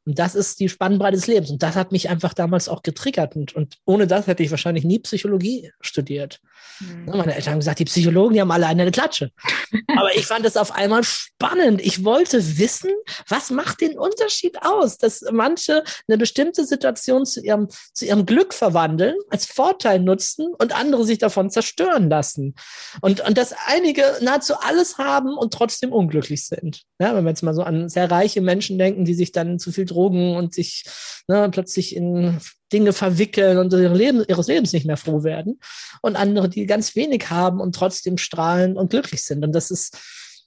[0.10, 1.52] und das ist die Spannbreite des Lebens.
[1.52, 3.36] Und das hat mich einfach damals auch getriggert.
[3.36, 6.40] Und, und ohne das hätte ich wahrscheinlich nie Psychologie studiert.
[6.80, 7.16] Mhm.
[7.16, 9.30] Meine Eltern haben gesagt, die Psychologen, die haben alle eine Klatsche.
[9.98, 11.80] Aber ich fand es auf einmal spannend.
[11.80, 12.90] Ich wollte wissen,
[13.28, 18.56] was macht den Unterschied aus, dass manche eine bestimmte Situation zu ihrem, zu ihrem Glück
[18.56, 22.56] verwandeln, als Vorteil nutzen und andere sich davon zerstören lassen.
[23.02, 26.82] Und, und dass einige nahezu alles haben und trotzdem unglücklich sind.
[27.00, 29.72] Ja, wenn wir jetzt mal so an sehr reiche Menschen denken, die sich dann zu
[29.72, 30.86] viel Drogen Drogen und sich
[31.28, 32.40] ne, plötzlich in
[32.72, 35.60] Dinge verwickeln und Leben, ihres Lebens nicht mehr froh werden.
[36.02, 39.44] Und andere, die ganz wenig haben und trotzdem strahlen und glücklich sind.
[39.44, 39.98] Und das ist,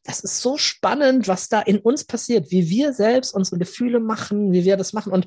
[0.05, 4.53] das ist so spannend, was da in uns passiert, wie wir selbst unsere Gefühle machen,
[4.53, 5.13] wie wir das machen.
[5.13, 5.27] Und,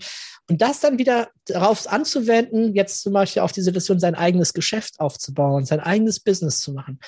[0.50, 5.00] und das dann wieder darauf anzuwenden, jetzt zum Beispiel auf die Situation, sein eigenes Geschäft
[5.00, 7.00] aufzubauen, sein eigenes Business zu machen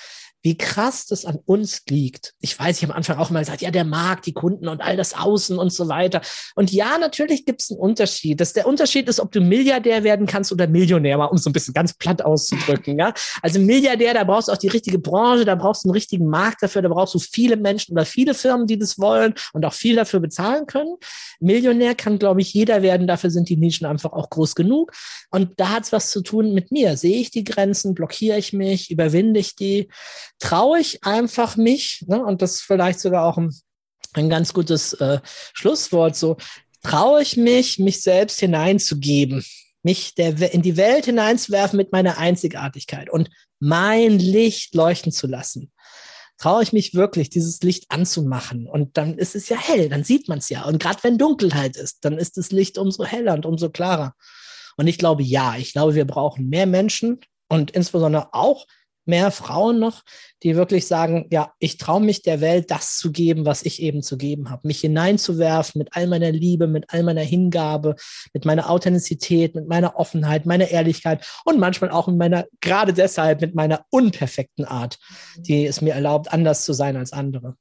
[0.43, 2.33] wie krass das an uns liegt.
[2.39, 4.81] Ich weiß, ich habe am Anfang auch mal gesagt, ja, der Markt, die Kunden und
[4.81, 6.21] all das Außen und so weiter.
[6.55, 8.39] Und ja, natürlich gibt es einen Unterschied.
[8.39, 11.53] Das, der Unterschied ist, ob du Milliardär werden kannst oder Millionär, mal um so ein
[11.53, 12.97] bisschen ganz platt auszudrücken.
[12.97, 13.13] Ja?
[13.41, 16.61] Also Milliardär, da brauchst du auch die richtige Branche, da brauchst du einen richtigen Markt
[16.61, 19.95] dafür, da brauchst du viele Menschen oder viele Firmen, die das wollen und auch viel
[19.95, 20.95] dafür bezahlen können.
[21.39, 23.07] Millionär kann, glaube ich, jeder werden.
[23.07, 24.91] Dafür sind die Nischen einfach auch groß genug.
[25.29, 26.97] Und da hat es was zu tun mit mir.
[26.97, 27.93] Sehe ich die Grenzen?
[27.93, 28.91] Blockiere ich mich?
[28.91, 29.89] Überwinde ich die?
[30.39, 33.53] Traue ich einfach mich, ne, und das ist vielleicht sogar auch ein,
[34.13, 35.19] ein ganz gutes äh,
[35.53, 36.37] Schlusswort, so
[36.83, 39.43] traue ich mich, mich selbst hineinzugeben,
[39.83, 43.29] mich der, in die Welt hineinzuwerfen mit meiner Einzigartigkeit und
[43.59, 45.71] mein Licht leuchten zu lassen.
[46.37, 50.29] Traue ich mich wirklich, dieses Licht anzumachen und dann ist es ja hell, dann sieht
[50.29, 50.65] man es ja.
[50.65, 54.13] Und gerade wenn Dunkelheit ist, dann ist das Licht umso heller und umso klarer.
[54.77, 58.67] Und ich glaube, ja, ich glaube, wir brauchen mehr Menschen und insbesondere auch
[59.07, 60.03] mehr Frauen noch,
[60.43, 64.03] die wirklich sagen, ja, ich traue mich der Welt, das zu geben, was ich eben
[64.03, 64.67] zu geben habe.
[64.67, 67.95] Mich hineinzuwerfen mit all meiner Liebe, mit all meiner Hingabe,
[68.33, 73.41] mit meiner Authentizität, mit meiner Offenheit, meiner Ehrlichkeit und manchmal auch mit meiner, gerade deshalb
[73.41, 74.97] mit meiner unperfekten Art,
[75.37, 77.55] die es mir erlaubt, anders zu sein als andere.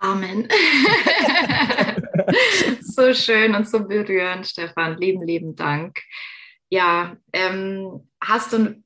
[0.00, 0.48] Amen.
[2.80, 4.96] so schön und so berührend, Stefan.
[4.98, 5.98] Lieben, lieben Dank.
[6.70, 8.82] Ja, ähm, hast du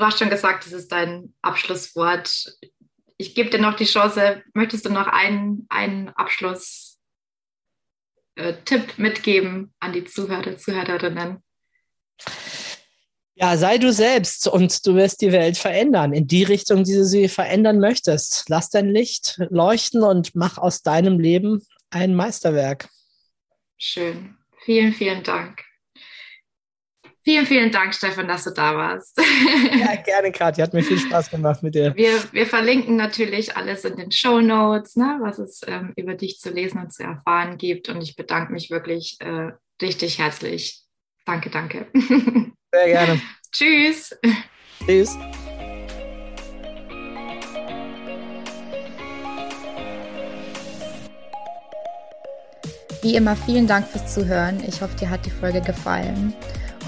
[0.00, 2.56] du hast schon gesagt, das ist dein Abschlusswort.
[3.16, 6.98] Ich gebe dir noch die Chance, möchtest du noch einen, einen Abschlusstipp
[8.36, 11.42] äh, mitgeben an die Zuhörer, Zuhörerinnen?
[13.34, 17.04] Ja, sei du selbst und du wirst die Welt verändern, in die Richtung, die du
[17.04, 18.48] sie verändern möchtest.
[18.48, 22.88] Lass dein Licht leuchten und mach aus deinem Leben ein Meisterwerk.
[23.78, 24.36] Schön.
[24.64, 25.64] Vielen, vielen Dank.
[27.30, 29.16] Vielen, vielen Dank, Stefan, dass du da warst.
[29.78, 30.64] Ja, gerne, Katja.
[30.64, 31.94] Hat mir viel Spaß gemacht mit dir.
[31.94, 36.40] Wir, wir verlinken natürlich alles in den Show Notes, ne, was es ähm, über dich
[36.40, 37.88] zu lesen und zu erfahren gibt.
[37.88, 40.82] Und ich bedanke mich wirklich äh, richtig herzlich.
[41.24, 41.86] Danke, danke.
[42.72, 43.22] Sehr gerne.
[43.52, 44.18] Tschüss.
[44.84, 45.16] Tschüss.
[53.02, 54.64] Wie immer, vielen Dank fürs Zuhören.
[54.66, 56.34] Ich hoffe, dir hat die Folge gefallen.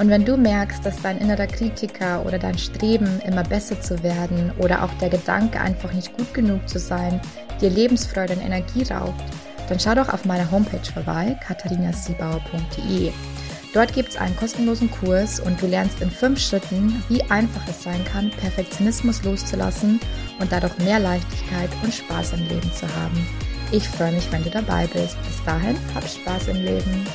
[0.02, 4.50] Und wenn du merkst, dass dein innerer Kritiker oder dein Streben, immer besser zu werden
[4.58, 7.20] oder auch der Gedanke, einfach nicht gut genug zu sein,
[7.60, 9.22] dir Lebensfreude und Energie raubt,
[9.68, 13.12] dann schau doch auf meiner Homepage vorbei, katharinasiebauer.de.
[13.74, 17.84] Dort gibt es einen kostenlosen Kurs und du lernst in fünf Schritten, wie einfach es
[17.84, 20.00] sein kann, Perfektionismus loszulassen
[20.40, 23.24] und dadurch mehr Leichtigkeit und Spaß im Leben zu haben.
[23.70, 25.16] Ich freue mich, wenn du dabei bist.
[25.22, 27.06] Bis dahin, hab Spaß im Leben.